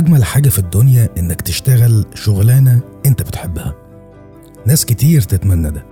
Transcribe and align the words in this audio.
أجمل 0.00 0.24
حاجة 0.24 0.48
في 0.48 0.58
الدنيا 0.58 1.08
إنك 1.18 1.40
تشتغل 1.40 2.04
شغلانة 2.14 2.80
أنت 3.06 3.22
بتحبها. 3.22 3.74
ناس 4.66 4.84
كتير 4.84 5.20
تتمنى 5.20 5.70
ده. 5.70 5.86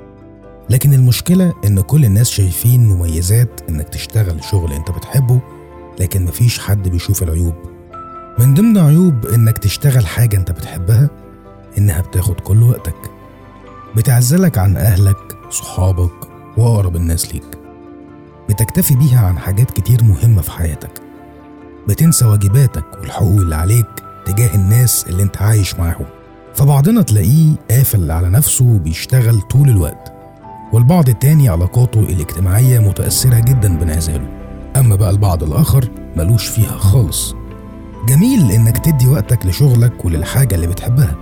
لكن 0.70 0.94
المشكلة 0.94 1.54
إن 1.64 1.80
كل 1.80 2.04
الناس 2.04 2.30
شايفين 2.30 2.86
مميزات 2.86 3.60
إنك 3.68 3.88
تشتغل 3.88 4.44
شغل 4.44 4.72
أنت 4.72 4.90
بتحبه 4.90 5.40
لكن 6.00 6.24
مفيش 6.24 6.58
حد 6.58 6.88
بيشوف 6.88 7.22
العيوب. 7.22 7.54
من 8.38 8.54
ضمن 8.54 8.78
عيوب 8.78 9.26
إنك 9.26 9.58
تشتغل 9.58 10.06
حاجة 10.06 10.36
أنت 10.36 10.50
بتحبها 10.50 11.10
إنها 11.78 12.00
بتاخد 12.00 12.40
كل 12.40 12.62
وقتك. 12.62 13.10
بتعزلك 13.96 14.58
عن 14.58 14.76
أهلك 14.76 15.36
صحابك 15.50 16.28
وأقرب 16.56 16.96
الناس 16.96 17.34
ليك. 17.34 17.58
بتكتفي 18.48 18.96
بيها 18.96 19.26
عن 19.26 19.38
حاجات 19.38 19.70
كتير 19.70 20.04
مهمة 20.04 20.42
في 20.42 20.50
حياتك. 20.50 21.02
بتنسى 21.88 22.24
واجباتك 22.24 22.84
والحقوق 23.00 23.40
اللي 23.40 23.54
عليك. 23.56 24.07
تجاه 24.28 24.54
الناس 24.54 25.04
اللي 25.08 25.22
انت 25.22 25.42
عايش 25.42 25.74
معاهم. 25.74 26.06
فبعضنا 26.54 27.02
تلاقيه 27.02 27.54
قافل 27.70 28.10
على 28.10 28.30
نفسه 28.30 28.64
وبيشتغل 28.64 29.40
طول 29.40 29.68
الوقت 29.68 30.12
والبعض 30.72 31.08
التاني 31.08 31.48
علاقاته 31.48 32.00
الاجتماعية 32.00 32.78
متأثرة 32.78 33.38
جدا 33.38 33.78
بانعزاله. 33.78 34.28
أما 34.76 34.96
بقى 34.96 35.10
البعض 35.10 35.42
الآخر 35.42 35.88
ملوش 36.16 36.46
فيها 36.46 36.76
خالص. 36.78 37.34
جميل 38.08 38.50
إنك 38.50 38.78
تدي 38.78 39.06
وقتك 39.06 39.46
لشغلك 39.46 40.04
وللحاجة 40.04 40.54
اللي 40.54 40.66
بتحبها. 40.66 41.16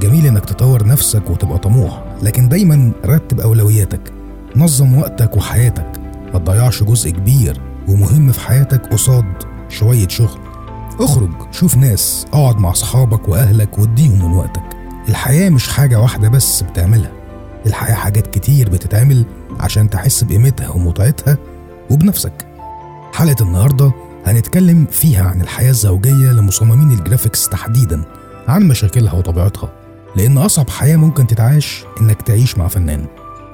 جميل 0.00 0.26
إنك 0.26 0.44
تطور 0.44 0.86
نفسك 0.86 1.30
وتبقى 1.30 1.58
طموح 1.58 2.04
لكن 2.22 2.48
دايما 2.48 2.92
رتب 3.06 3.40
أولوياتك 3.40 4.12
نظم 4.56 4.98
وقتك 4.98 5.36
وحياتك. 5.36 5.92
ما 6.32 6.38
تضيعش 6.38 6.82
جزء 6.82 7.10
كبير 7.10 7.60
ومهم 7.88 8.32
في 8.32 8.40
حياتك 8.40 8.86
قصاد 8.86 9.24
شوية 9.68 10.08
شغل. 10.08 10.38
اخرج 11.00 11.30
شوف 11.50 11.76
ناس 11.76 12.26
اقعد 12.32 12.58
مع 12.60 12.72
صحابك 12.72 13.28
واهلك 13.28 13.78
واديهم 13.78 14.18
من 14.18 14.32
وقتك. 14.36 14.62
الحياة 15.08 15.48
مش 15.50 15.68
حاجة 15.68 16.00
واحدة 16.00 16.28
بس 16.28 16.62
بتعملها. 16.62 17.12
الحياة 17.66 17.94
حاجات 17.94 18.26
كتير 18.26 18.70
بتتعمل 18.70 19.24
عشان 19.60 19.90
تحس 19.90 20.24
بقيمتها 20.24 20.68
ومتعتها 20.68 21.38
وبنفسك. 21.90 22.46
حلقة 23.12 23.42
النهاردة 23.44 23.92
هنتكلم 24.26 24.86
فيها 24.90 25.24
عن 25.24 25.40
الحياة 25.40 25.70
الزوجية 25.70 26.32
لمصممين 26.32 26.98
الجرافيكس 26.98 27.48
تحديدا 27.48 28.02
عن 28.48 28.68
مشاكلها 28.68 29.12
وطبيعتها. 29.12 29.72
لأن 30.16 30.38
أصعب 30.38 30.70
حياة 30.70 30.96
ممكن 30.96 31.26
تتعاش 31.26 31.84
إنك 32.00 32.22
تعيش 32.22 32.58
مع 32.58 32.68
فنان. 32.68 33.06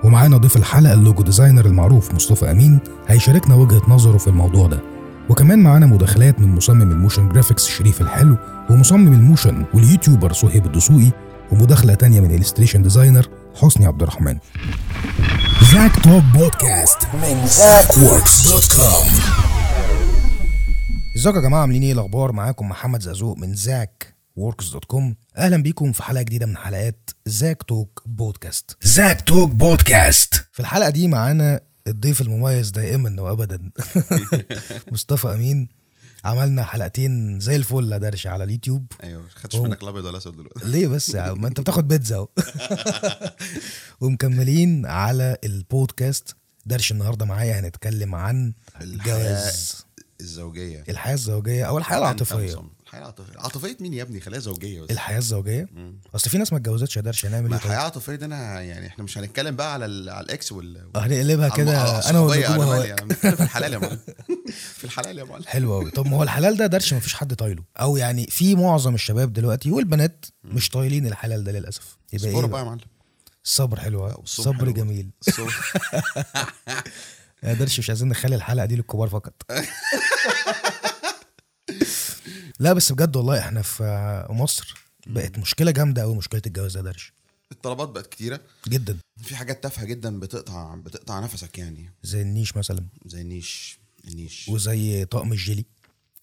ومعانا 0.05 0.37
ضيف 0.37 0.57
الحلقة 0.57 0.93
ال 0.93 0.99
logo 0.99 1.23
designer 1.23 1.67
المعروف 1.67 2.15
مصطفى 2.15 2.51
أمين 2.51 2.79
هيشاركنا 3.09 3.55
وجهة 3.55 3.83
نظره 3.89 4.19
في 4.19 4.29
الموضوع 4.29 4.67
ده. 4.67 4.92
وكمان 5.31 5.59
معانا 5.59 5.87
مداخلات 5.87 6.41
من 6.41 6.49
مصمم 6.49 6.83
ال 6.93 6.98
motion 6.98 7.29
graphics 7.29 7.67
شريف 7.67 8.01
الحلو 8.01 8.37
ومصمم 8.71 9.13
ال 9.13 9.20
motion 9.20 9.65
وال 9.75 9.86
YouTuber 9.86 10.33
صهيب 10.33 10.67
الدسوقي 10.67 11.11
ومداخلة 11.53 11.95
تانية 11.95 12.21
من 12.21 12.35
ال 12.35 12.39
illustration 12.39 12.83
designer 12.83 13.29
حسني 13.55 13.87
عبد 13.87 14.03
الرحمن. 14.03 14.39
زاك 15.73 15.97
توك 16.05 16.23
بودكاست 16.35 16.99
من 17.15 17.47
زاك 17.47 17.97
ووركس 17.99 18.49
dot 18.53 18.73
com 18.77 19.09
ازيكم 21.17 21.37
يا 21.37 21.43
جماعة؟ 21.43 21.61
عاملين 21.61 21.83
إيه؟ 21.83 21.93
الأخبار؟ 21.93 22.33
معاكم 22.33 22.69
محمد 22.69 23.03
زقزوق 23.03 23.39
من 23.39 23.55
زاك 23.55 24.15
ووركس 24.37 24.71
dot 24.71 24.85
com 24.85 25.15
أهلا 25.39 25.57
بيكم 25.63 25.93
في 25.93 26.03
حلقة 26.03 26.23
جديدة 26.23 26.47
من 26.47 26.57
حلقات 26.57 27.11
زاك 27.27 27.63
توك 27.63 28.03
بودكاست 28.07 28.77
زاك 28.83 29.21
توك 29.21 29.51
بودكاست 29.51 30.35
في 30.53 30.61
الحلقة 30.61 30.91
دي 30.91 31.09
معانا 31.09 31.61
الضيف 31.87 32.21
المميز 32.21 32.71
دائما 32.71 33.23
وابدا. 33.23 33.71
مصطفى 34.93 35.29
أمين 35.29 35.69
عملنا 36.25 36.65
حلقتين 36.65 37.41
زي 37.41 37.57
الفل 37.57 37.99
درش 37.99 38.27
على 38.27 38.45
اليوتيوب. 38.45 38.87
أيوه 39.03 39.29
خدتش 39.35 39.57
أوه. 39.57 39.65
منك 39.65 39.83
الأبيض 39.83 40.05
ولا 40.05 40.19
أسود 40.19 40.37
دلوقتي. 40.37 40.69
ليه 40.73 40.87
بس 40.89 41.09
يا 41.15 41.21
عم؟ 41.21 41.41
ما 41.41 41.49
أنت 41.49 41.61
بتاخد 41.61 41.89
بيتزا 41.89 42.17
أهو. 42.17 42.29
ومكملين 44.01 44.87
على 44.87 45.37
البودكاست. 45.45 46.37
درش 46.67 46.93
النهارده 46.93 47.27
معايا 47.27 47.61
هنتكلم 47.61 48.15
عن 48.15 48.53
الجواز. 48.81 49.85
الزوجية. 50.21 50.85
الحياة 50.89 51.15
الزوجية 51.15 51.65
أو 51.65 51.79
الحياة 51.79 51.99
العاطفية. 51.99 52.63
أنت 52.95 53.21
الحياة 53.21 53.39
العاطفية. 53.39 53.41
عاطفيه 53.41 53.77
مين 53.81 53.95
يا 53.95 54.03
ابني؟ 54.03 54.21
خليها 54.21 54.39
زوجية 54.41 54.81
بس. 54.83 54.91
الحياة 54.91 55.19
الزوجية. 55.19 55.69
أصل 56.15 56.31
في 56.31 56.39
ناس 56.39 56.53
ما 56.53 56.59
اتجوزتش 56.59 56.97
يا 56.97 57.03
درش 57.03 57.27
هنعمل 57.27 57.47
إيه 57.51 57.55
الحياة 57.57 57.71
طيب؟ 57.71 57.79
العاطفية 57.79 58.15
دي 58.15 58.25
أنا 58.25 58.61
يعني 58.61 58.87
إحنا 58.87 59.05
مش 59.05 59.19
هنتكلم 59.19 59.57
بقى 59.57 59.73
على 59.73 59.85
ال- 59.87 60.11
على 60.11 60.25
الإكس 60.25 60.53
وال 60.53 60.91
هنقلبها 60.97 61.49
كده. 61.49 62.09
أنا 62.11 62.19
والنجوم 62.21 62.53
أنا 62.53 62.65
مالي، 62.65 62.93
هواك 62.93 63.13
في 63.13 63.43
الحلال 63.43 63.73
يا 63.73 63.79
معلم. 63.79 63.99
في 64.79 64.85
الحلال 64.85 65.19
يا 65.19 65.25
معلم. 65.25 65.45
حلو 65.47 65.75
قوي 65.75 65.91
طب 65.91 66.07
ما 66.07 66.17
هو 66.17 66.23
الحلال 66.23 66.57
ده 66.57 66.67
درش 66.67 66.93
ما 66.95 67.01
فيش 67.01 67.15
حد 67.15 67.35
طايله. 67.35 67.63
أو 67.81 67.97
يعني 67.97 68.27
في 68.27 68.55
معظم 68.55 68.95
الشباب 68.95 69.33
دلوقتي 69.33 69.71
والبنات 69.71 70.25
مش 70.45 70.69
طايلين 70.69 71.07
الحلال 71.07 71.45
ده 71.45 71.53
للأسف. 71.53 71.97
يبقى 72.13 72.29
إيه 72.29 72.47
بقى؟ 72.47 72.61
يا 72.61 72.65
معلم. 72.67 72.81
الصبر 73.45 73.81
حلو 73.81 74.07
الصبر. 74.07 74.71
جميل. 74.71 75.11
الصبر. 75.29 75.55
يا 77.43 77.53
درش 77.55 77.79
مش 77.79 77.91
عايزين 77.91 78.09
نخلي 78.09 78.37
الحلقة 78.37 78.67
دي 78.67 78.77
للكبار 78.77 79.09
فقط. 79.09 79.33
لا 82.63 82.73
بس 82.73 82.93
بجد 82.93 83.17
والله 83.17 83.39
إحنا 83.39 83.63
في 83.63 83.83
مصر 84.31 84.75
بقت 85.07 85.39
مشكلة 85.39 85.71
جامدة 85.71 86.03
قوي 86.03 86.17
مشكلة 86.17 86.43
الجواز 86.47 86.77
ده 86.77 86.83
درش 86.83 87.13
الطلبات 87.53 87.89
بقت 87.89 88.07
كتيرة. 88.07 88.41
جدا. 88.69 88.99
في 89.23 89.37
حاجات 89.37 89.63
تافهة 89.63 89.85
جدا 89.85 90.21
بتقطع 90.21 90.75
بتقطع 90.75 91.21
نفسك 91.21 91.59
يعني. 91.59 91.91
زي 92.03 92.23
النيش 92.23 92.57
مثلا. 92.57 92.85
زي 93.07 93.21
النيش 93.21 93.79
النيش. 94.09 94.49
وزي 94.49 95.05
طقم 95.05 95.33
الجيلي. 95.33 95.65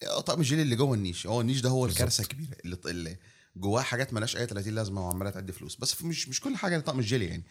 آه، 0.04 0.22
طقم 0.22 0.40
الجيل 0.40 0.60
اللي 0.60 0.76
جوه 0.76 0.94
النيش. 0.96 1.28
هو 1.28 1.42
النيش 1.42 1.62
ده 1.62 1.70
هو 1.70 1.86
الكارثة 1.86 2.22
الكبيرة. 2.22 2.50
اللي, 2.66 2.78
اللي 2.86 3.18
جواه 3.56 3.82
حاجات 3.82 4.14
ملهاش 4.14 4.38
أي 4.38 4.46
30 4.48 4.76
لازمة 4.76 5.08
وعمالة 5.08 5.30
تعدي 5.30 5.52
فلوس. 5.52 5.76
بس 5.76 6.04
مش 6.04 6.30
مش 6.30 6.40
كل 6.42 6.56
حاجة 6.56 6.80
طقم 6.80 7.00
الجيلي 7.00 7.26
يعني. 7.26 7.44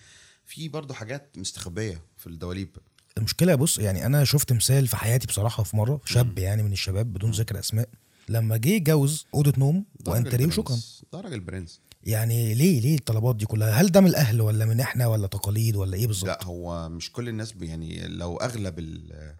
في 0.46 0.68
برضه 0.68 0.94
حاجات 0.94 1.30
مستخبية 1.36 2.00
في 2.16 2.26
الدواليب. 2.26 2.76
المشكلة 3.18 3.54
بص 3.54 3.78
يعني 3.78 4.06
أنا 4.06 4.24
شفت 4.24 4.52
مثال 4.52 4.88
في 4.88 4.96
حياتي 4.96 5.26
بصراحة 5.26 5.62
في 5.62 5.76
مرة 5.76 6.00
شاب 6.04 6.38
يعني 6.38 6.62
من 6.62 6.72
الشباب 6.72 7.12
بدون 7.12 7.30
ذكر 7.30 7.58
أسماء. 7.58 7.88
لما 8.28 8.56
جه 8.56 8.68
يتجوز 8.68 9.26
أوضة 9.34 9.52
نوم 9.58 9.84
وانتريه 10.06 10.46
وشكرا. 10.46 10.78
ده 11.12 11.20
راجل 11.20 11.40
برنس 11.40 11.80
يعني 12.04 12.54
ليه 12.54 12.80
ليه 12.80 12.94
الطلبات 12.98 13.36
دي 13.36 13.46
كلها؟ 13.46 13.70
هل 13.70 13.88
ده 13.92 14.00
من 14.00 14.06
الأهل 14.06 14.40
ولا 14.40 14.64
من 14.64 14.80
إحنا 14.80 15.06
ولا 15.06 15.26
تقاليد 15.26 15.76
ولا 15.76 15.96
إيه 15.96 16.06
بالظبط؟ 16.06 16.28
لا 16.28 16.44
هو 16.44 16.88
مش 16.88 17.12
كل 17.12 17.28
الناس 17.28 17.54
يعني 17.60 18.08
لو 18.08 18.36
أغلب 18.36 18.78
ال- 18.78 19.34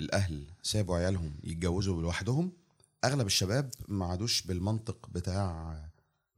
الأهل 0.00 0.46
سابوا 0.62 0.96
عيالهم 0.96 1.32
يتجوزوا 1.44 2.02
لوحدهم 2.02 2.52
أغلب 3.04 3.26
الشباب 3.26 3.70
ما 3.88 4.06
عادوش 4.06 4.42
بالمنطق 4.42 5.08
بتاع 5.14 5.76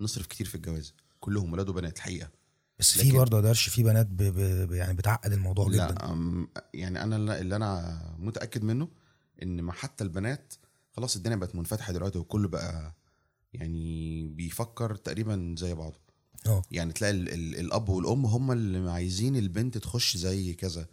نصرف 0.00 0.26
كتير 0.26 0.46
في 0.46 0.54
الجواز. 0.54 0.94
كلهم 1.20 1.52
ولاد 1.52 1.68
وبنات 1.68 1.96
الحقيقة 1.96 2.28
بس 2.78 2.98
في 2.98 3.12
برضه 3.12 3.36
يا 3.36 3.42
درش 3.42 3.68
في 3.68 3.82
بنات 3.82 4.06
ب... 4.06 4.22
ب... 4.22 4.72
يعني 4.72 4.94
بتعقد 4.94 5.32
الموضوع 5.32 5.68
جدا. 5.68 5.86
لا 5.86 6.46
يعني 6.74 7.02
أنا 7.02 7.16
اللي 7.40 7.56
أنا 7.56 8.00
متأكد 8.18 8.62
منه 8.64 8.88
إن 9.42 9.62
ما 9.62 9.72
حتى 9.72 10.04
البنات 10.04 10.54
خلاص 10.96 11.16
الدنيا 11.16 11.36
بقت 11.36 11.54
منفتحة 11.54 11.92
دلوقتي 11.92 12.18
وكله 12.18 12.48
بقى 12.48 12.94
يعني 13.52 14.26
بيفكر 14.28 14.94
تقريبا 14.96 15.54
زي 15.58 15.74
بعضه. 15.74 15.98
آه. 16.46 16.62
يعني 16.70 16.92
تلاقي 16.92 17.10
ال 17.10 17.28
ال 17.28 17.60
الأب 17.60 17.88
والأم 17.88 18.26
هم 18.26 18.52
اللي 18.52 18.90
عايزين 18.90 19.36
البنت 19.36 19.78
تخش 19.78 20.16
زي 20.16 20.54
كذا 20.54 20.86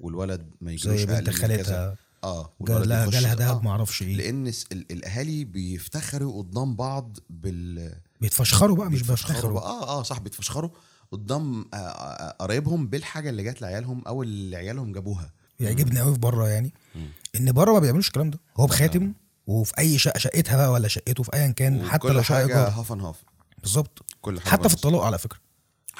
والولد 0.00 0.50
ما 0.60 0.72
يجيش 0.72 0.88
زي 0.88 1.06
بنت 1.06 1.30
خالتها. 1.30 1.96
آه 2.24 2.52
والولد 2.60 2.86
لها 2.86 3.04
يخش- 3.06 3.12
جالها 3.12 3.34
دهب 3.34 3.56
آه. 3.56 3.60
ما 3.62 3.70
أعرفش 3.70 4.02
إيه. 4.02 4.16
لأن 4.16 4.52
الأهالي 4.72 5.44
بيفتخروا 5.44 6.42
قدام 6.42 6.76
بعض 6.76 7.18
بال 7.30 7.94
بيتفشخروا 8.20 8.76
بقى 8.76 8.90
مش 8.90 9.02
بيتفشخروا 9.02 9.60
بقى- 9.60 9.64
آه 9.64 9.88
آه 10.00 10.02
صح 10.02 10.18
بيتفشخروا 10.18 10.70
قدام 11.12 11.64
آه، 11.74 11.76
آه، 11.76 12.30
قرايبهم 12.30 12.86
بالحاجة 12.86 13.30
اللي 13.30 13.42
جات 13.42 13.62
لعيالهم 13.62 14.02
أو 14.06 14.22
اللي 14.22 14.56
عيالهم 14.56 14.92
جابوها. 14.92 15.32
يعجبني 15.60 16.00
قوي 16.00 16.12
في 16.14 16.18
بره 16.20 16.48
يعني 16.48 16.74
مم. 16.94 17.06
إن 17.36 17.52
بره 17.52 17.72
ما 17.72 17.78
بيعملوش 17.78 18.06
الكلام 18.08 18.30
ده. 18.30 18.38
هو 18.56 18.66
بخاتم 18.66 19.12
وفي 19.48 19.72
أي 19.78 19.98
شقة 19.98 20.18
شقتها 20.18 20.56
بقى 20.56 20.72
ولا 20.72 20.88
شقته 20.88 21.22
في 21.22 21.34
ايا 21.34 21.50
كان 21.50 21.88
حتى 21.88 22.08
لو 22.08 22.22
شقه 22.22 22.40
ايجار 22.40 22.68
half 22.68 22.92
and 22.92 23.00
half. 23.00 23.16
بالظبط. 23.62 24.04
كل 24.20 24.40
حاجة 24.40 24.50
حتى 24.50 24.68
في. 24.68 24.74
الطلاق 24.74 25.02
على 25.02 25.18
فكرة. 25.18 25.38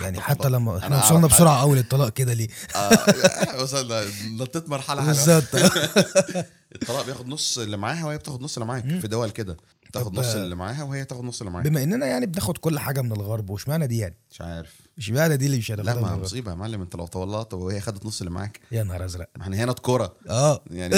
يعني 0.00 0.20
حتى 0.20 0.32
الطلاق. 0.32 0.60
لما 0.60 0.78
إحنا 0.78 1.04
وصلنا 1.04 1.26
بسرعة 1.26 1.60
قوي 1.60 1.76
للطلاق 1.76 2.08
كده 2.08 2.32
ليه؟ 2.32 2.48
آه، 2.76 3.62
وصلنا 3.62 4.04
نطيت 4.30 4.68
مرحلة 4.68 5.00
حلوة. 5.00 5.12
بالظبط. 5.12 5.54
الطلاق 6.74 7.06
بياخد 7.06 7.28
نص 7.28 7.58
اللي 7.58 7.76
معاها 7.76 8.04
وهي 8.04 8.18
بتاخد 8.18 8.42
نص 8.42 8.56
اللي 8.56 8.66
معاك 8.66 8.84
في 9.00 9.08
دول 9.08 9.30
كده. 9.30 9.56
تاخد 9.92 10.18
نص 10.18 10.34
اللي 10.34 10.54
معاها 10.54 10.82
وهي 10.82 11.04
تاخد 11.04 11.24
نص 11.24 11.40
اللي 11.40 11.52
معاك. 11.52 11.64
بما 11.64 11.82
إننا 11.82 12.06
يعني 12.06 12.26
بناخد 12.26 12.58
كل 12.58 12.78
حاجة 12.78 13.02
من 13.02 13.12
الغرب 13.12 13.50
واشمعنى 13.50 13.86
دي 13.86 13.98
يعني؟ 13.98 14.16
مش 14.30 14.40
عارف. 14.40 14.74
اشمعنى 14.98 15.36
دي 15.36 15.46
اللي 15.46 15.58
مش 15.58 15.70
هناخدها 15.70 15.94
لا 15.94 16.00
ما؟ 16.00 16.16
مصيبة 16.16 16.50
يا 16.50 16.56
معلم. 16.56 16.80
أنت 16.80 16.96
لو 16.96 17.06
طولت 17.06 17.54
وهي 17.54 17.80
خدت 17.80 18.06
نص 18.06 18.20
اللي 18.20 18.30
معاك. 18.30 18.60
يا 18.72 18.82
نهار 18.82 19.04
أزرق. 19.04 19.28
ما 19.36 19.42
إحنا 19.42 19.56
هنا 19.56 19.72
كوره 19.72 20.16
آه. 20.28 20.62
يعني 20.70 20.94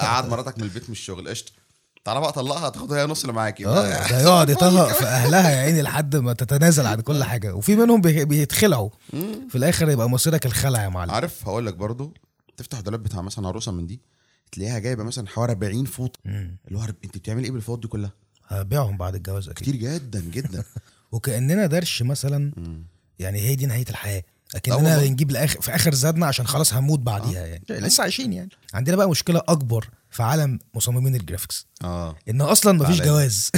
قعد 0.00 0.28
مراتك 0.28 0.58
من 0.58 0.64
البيت 0.64 0.84
من 0.84 0.92
الشغل. 0.92 1.28
قشطة. 1.28 1.52
تعالى 2.04 2.20
بقى 2.20 2.32
طلقها 2.32 2.68
تاخد 2.68 2.92
هي 2.92 3.06
نص 3.06 3.20
اللي 3.20 3.32
معاك 3.32 3.62
آه 3.62 4.08
ده 4.10 4.20
يقعد 4.22 4.48
يطهق 4.50 4.88
في 4.92 5.04
أهلها 5.04 5.50
يا 5.50 5.56
عيني 5.60 5.82
لحد 5.82 6.16
ما 6.16 6.32
تتنازل 6.32 6.86
عن 6.86 7.00
كل 7.00 7.24
حاجة. 7.24 7.54
وفي 7.54 7.76
منهم 7.76 8.00
بي- 8.00 8.24
بيتخلعوا. 8.24 8.90
في 9.48 9.54
الآخر 9.54 9.90
يبقى 9.90 10.10
مصيرك 10.10 10.46
الخلع 10.46 10.82
يا 10.84 10.88
معلم. 10.88 11.10
عارف 11.10 11.48
هقول 11.48 11.66
لك 11.66 11.74
برضو 11.74 12.14
تفتح 12.56 12.78
الدولاب 12.78 13.02
بتاع 13.02 13.22
مثلا 13.22 13.48
عروسة 13.48 13.72
من 13.72 13.86
دي 13.86 14.00
تلاقيها 14.52 14.78
جايبة 14.78 15.04
مثلا 15.04 15.28
حوالي 15.28 15.52
40 15.52 15.84
فوط. 15.84 16.18
اللي 16.26 16.78
هو 16.78 16.84
أنت 17.04 17.16
بتعملي 17.18 17.44
إيه 17.44 17.50
بالفوط 17.52 17.82
دي 17.82 17.88
كلها؟ 17.88 18.12
هبيعهم 18.48 18.96
بعد 18.96 19.14
الجواز 19.14 19.48
أكيد. 19.48 19.68
كتير 19.68 19.76
جدا 19.76 20.20
جدا. 20.20 20.64
وكأننا 21.12 21.66
درش 21.66 22.02
مثلا. 22.02 22.52
يعني 23.18 23.40
هي 23.40 23.54
دي 23.56 23.66
نهاية 23.66 23.84
الحياة. 23.90 24.22
والله. 24.68 25.08
بنجيب 25.08 25.30
الآخر 25.30 25.60
في 25.60 25.74
آخر 25.74 25.94
زادنا 25.94 26.26
عشان 26.26 26.46
خلاص 26.46 26.74
هنموت 26.74 26.98
بعديها 26.98 27.46
يعني. 27.46 27.64
لسه 27.70 28.02
عايشين 28.02 28.32
يعني. 28.32 28.50
عندنا 28.74 28.96
بقى 28.96 29.08
مشكلة 29.10 29.42
أكبر 29.48 29.88
في 30.10 30.22
عالم 30.22 30.58
مصممين 30.74 31.14
ال 31.16 31.21
graphics. 31.21 31.66
آه. 31.84 32.16
إن 32.28 32.40
أصلا 32.40 32.72
مفيش. 32.72 33.02
جواز. 33.02 33.50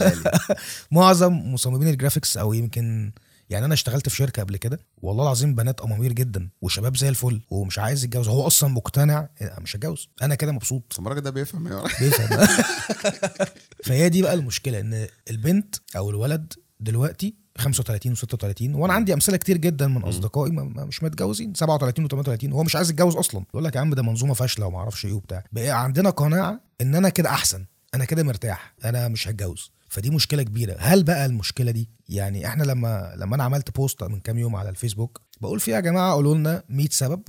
معظم 0.90 1.32
مصممين 1.32 1.88
ال 1.88 1.93
graphics 1.93 2.36
أو 2.36 2.52
يمكن 2.52 3.12
يعني 3.50 3.64
أنا 3.66 3.74
اشتغلت 3.74 4.08
في 4.08 4.16
شركة 4.16 4.42
قبل 4.42 4.56
كده 4.56 4.80
والله 5.02 5.22
العظيم 5.24 5.54
بنات 5.54 5.80
أمامير 5.80 6.12
جدا 6.12 6.48
وشباب 6.62 6.96
زي 6.96 7.08
الفل 7.08 7.40
ومش 7.50 7.78
عايز 7.78 8.04
يتجوز. 8.04 8.28
هو 8.28 8.46
أصلا 8.46 8.70
مقتنع 8.70 9.28
مش 9.60 9.76
هتجوز. 9.76 10.08
أنا 10.22 10.34
كده 10.34 10.52
مبسوط. 10.52 10.96
الراجل 10.98 11.20
ده 11.20 11.30
بيفهم 11.30 11.68
يا 11.68 11.82
بيفهم. 12.00 12.46
فهي 13.84 14.08
دي 14.08 14.22
بقى 14.22 14.34
المشكلة 14.34 14.80
إن 14.80 15.06
البنت 15.30 15.74
أو 15.96 16.10
الولد 16.10 16.52
دلوقتي 16.80 17.34
35 17.58 18.16
و36 18.16 18.74
وأنا 18.74 18.92
عندي 18.92 19.14
أمثلة 19.14 19.36
كتير 19.36 19.56
جدا 19.56 19.86
من 19.86 20.02
أصدقائي 20.02 20.52
مش 20.52 21.02
متجوزين 21.02 21.54
37 21.54 22.08
و38 22.08 22.52
وهو 22.52 22.62
مش 22.64 22.76
عايز 22.76 22.90
يتجوز 22.90 23.16
أصلا. 23.16 23.44
يقول 23.50 23.64
لك 23.64 23.76
يا 23.76 23.80
عم 23.80 23.94
ده 23.94 24.02
منظومة 24.02 24.34
فاشلة 24.34 24.66
وما 24.66 24.78
أعرفش 24.78 25.06
إيه 25.06 25.12
وبتاع. 25.12 25.44
بقى 25.52 25.82
عندنا 25.84 26.10
قناعة 26.10 26.60
إن 26.80 26.94
أنا 26.94 27.08
كده 27.08 27.30
أحسن 27.30 27.64
أنا 27.94 28.04
كده 28.04 28.22
مرتاح 28.22 28.74
أنا 28.84 29.08
مش 29.08 29.28
هتجوز. 29.28 29.70
فدي 29.88 30.10
مشكلة 30.10 30.42
كبيرة. 30.42 30.76
هل 30.78 31.02
بقى 31.04 31.26
المشكلة 31.26 31.70
دي؟ 31.70 31.88
يعني 32.08 32.46
إحنا 32.46 32.64
لما 32.64 33.12
لما 33.16 33.34
أنا 33.34 33.44
عملت 33.44 33.76
post 33.76 34.02
من 34.04 34.20
كام 34.20 34.38
يوم 34.38 34.56
على 34.56 34.68
الفيسبوك 34.68 35.20
بقول 35.40 35.60
فيها 35.60 35.74
يا 35.74 35.80
جماعة 35.80 36.12
قولوا 36.12 36.34
لنا 36.34 36.62
100 36.68 36.88
سبب. 36.90 37.22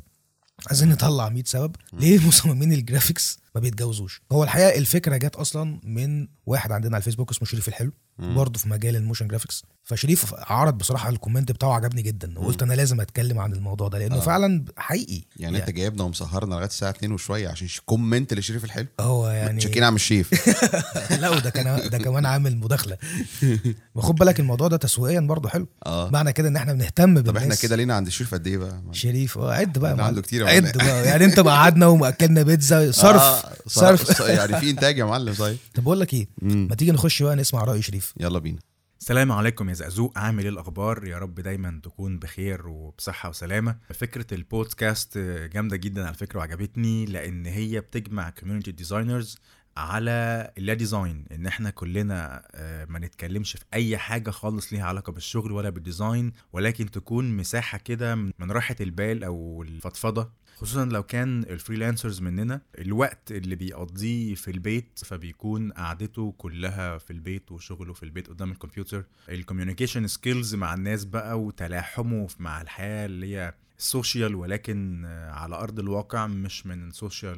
عايزين 0.67 0.89
نطلع 0.89 1.29
100 1.29 1.43
سبب. 1.43 1.75
ليه 1.93 2.27
مصممين 2.27 2.73
ال 2.73 2.80
graphics؟ 2.80 3.39
ما 3.55 3.61
بيتجوزوش. 3.61 4.21
هو 4.31 4.43
الحقيقة 4.43 4.77
الفكرة 4.77 5.17
جت 5.17 5.35
أصلا 5.35 5.79
من 5.83 6.27
واحد 6.45 6.71
عندنا 6.71 6.95
على 6.95 7.01
الفيسبوك 7.01 7.31
اسمه 7.31 7.47
شريف 7.47 7.67
الحلو 7.67 7.91
برضه 8.19 8.59
في 8.59 8.69
مجال 8.69 8.95
ال 8.95 9.00
motion 9.00 9.27
graphics. 9.27 9.63
فشريف 9.83 10.33
عرض 10.37 10.77
بصراحة 10.77 11.09
ال 11.09 11.15
comment 11.15 11.51
بتاعه 11.51 11.73
عجبني 11.73 12.01
جدا 12.01 12.39
وقلت 12.39 12.63
أنا 12.63 12.73
لازم 12.73 13.01
أتكلم 13.01 13.39
عن 13.39 13.53
الموضوع 13.53 13.87
ده 13.87 13.99
لأنه 13.99 14.15
آه. 14.15 14.19
فعلا 14.19 14.65
حقيقي. 14.77 15.21
يعني 15.37 15.57
أنت 15.57 15.69
جايبنا 15.69 16.03
ومسهرنا 16.03 16.53
لغاية 16.55 16.65
الساعة 16.67 16.89
2 16.89 17.11
وشوية 17.11 17.49
عشان 17.49 17.67
comment 17.85 18.33
لشريف 18.33 18.63
الحلو. 18.63 18.85
هو 18.99 19.29
يعني 19.29 19.61
شاكين 19.61 19.83
عم 19.83 19.95
شريف. 19.95 20.49
لا 21.21 21.29
وده 21.29 21.49
كان 21.49 21.89
ده 21.89 21.97
كمان 21.97 22.25
عامل 22.25 22.57
مداخلة. 22.57 22.97
وخد 23.95 24.15
بالك 24.15 24.39
الموضوع 24.39 24.67
ده 24.67 24.77
تسويقيا 24.77 25.19
برضه 25.19 25.49
حلو. 25.49 25.67
آه. 25.85 26.09
معنى 26.09 26.33
كده 26.33 26.47
إن 26.47 26.55
إحنا 26.55 26.73
بنهتم 26.73 27.13
بالناس. 27.13 27.31
طب 27.31 27.37
إحنا 27.37 27.55
كده 27.55 27.75
لينا 27.75 27.95
عند 27.95 28.07
الشريف 28.07 28.33
قد 28.33 28.47
إيه 28.47 28.57
بقى؟ 28.57 28.81
شريف 28.91 29.37
آه 29.37 29.53
عد 29.53 29.77
بقى 29.79 30.05
عنده. 30.05 30.21
كتير 30.21 30.47
عد. 30.47 30.77
بقى. 30.77 31.05
يعني 31.05 31.25
أنت 31.25 31.39
قعدنا 31.39 31.87
ومأكلنا 31.87 32.41
بيتزا 32.43 32.91
صرف. 32.91 33.21
آه. 33.21 33.44
صرف 33.67 34.19
يعني 34.19 34.59
في 34.59 34.69
إنتاج 34.69 34.97
يا 34.97 35.05
معلم 35.05 35.33
طيب 35.33 35.57
طب 35.75 35.83
بقول 35.83 35.99
لك 35.99 36.13
إيه. 36.13 36.27
ما 36.41 36.75
تيجي 36.75 36.91
نخش 36.91 37.23
بقى 37.23 37.35
نسمع 37.35 37.63
رأي 37.63 37.81
شريف. 37.81 38.13
يلا 38.19 38.39
بينا. 38.39 38.59
السلام 38.99 39.31
عليكم 39.31 39.69
يا 39.69 39.73
زقزوق. 39.73 40.17
عامل 40.17 40.43
إيه 40.43 40.49
الأخبار؟ 40.49 41.07
يا 41.07 41.17
رب 41.17 41.35
دايما 41.35 41.79
تكون 41.83 42.19
بخير 42.19 42.67
وبصحة 42.67 43.29
وسلامة. 43.29 43.77
فكرة 43.93 44.33
البودكاست 44.33 45.17
جامدة 45.53 45.75
جدا 45.77 46.05
على 46.05 46.13
فكرة 46.13 46.39
وعجبتني 46.39 47.05
لأن 47.05 47.45
هي 47.45 47.79
بتجمع 47.81 48.29
community 48.29 48.71
designers 48.71 49.37
على 49.77 50.51
اللا 50.57 50.73
design 50.73 51.25
إن 51.31 51.47
إحنا 51.47 51.69
كلنا 51.69 52.47
آه، 52.55 52.85
ما 52.85 52.99
نتكلمش 52.99 53.51
في 53.51 53.63
أي 53.73 53.97
حاجة 53.97 54.29
خالص 54.29 54.73
ليها 54.73 54.85
علاقة 54.85 55.11
بالشغل 55.11 55.51
ولا 55.51 55.69
بال 55.69 55.85
design 55.85 56.31
ولكن 56.53 56.91
تكون 56.91 57.37
مساحة 57.37 57.77
كده 57.77 58.15
من 58.15 58.51
راحة 58.51 58.75
البال 58.81 59.23
أو 59.23 59.63
الفضفضة. 59.63 60.31
خصوصا 60.57 60.85
لو 60.85 61.03
كان 61.03 61.43
ال 61.43 61.50
freelancers 61.50 62.21
مننا 62.21 62.61
الوقت 62.79 63.31
اللي 63.31 63.55
بيقضيه 63.55 64.35
في 64.35 64.51
البيت 64.51 64.99
فبيكون 65.05 65.71
قعدته 65.71 66.33
كلها 66.37 66.97
في 66.97 67.11
البيت 67.11 67.51
وشغله 67.51 67.93
في 67.93 68.03
البيت 68.03 68.27
قدام 68.27 68.51
الكمبيوتر. 68.51 69.05
ال 69.29 69.35
communication 69.35 70.07
skills 70.07 70.55
مع 70.55 70.73
الناس 70.73 71.05
بقى 71.05 71.39
وتلاحمه 71.41 72.27
مع 72.39 72.61
الحياة 72.61 73.05
اللي 73.05 73.35
هي 73.35 73.53
ال 73.79 73.87
social 73.87 74.35
ولكن 74.35 75.05
على 75.29 75.55
أرض 75.55 75.79
الواقع 75.79 76.27
مش 76.27 76.65
من 76.65 76.87
ال 76.87 76.94
social 76.94 77.37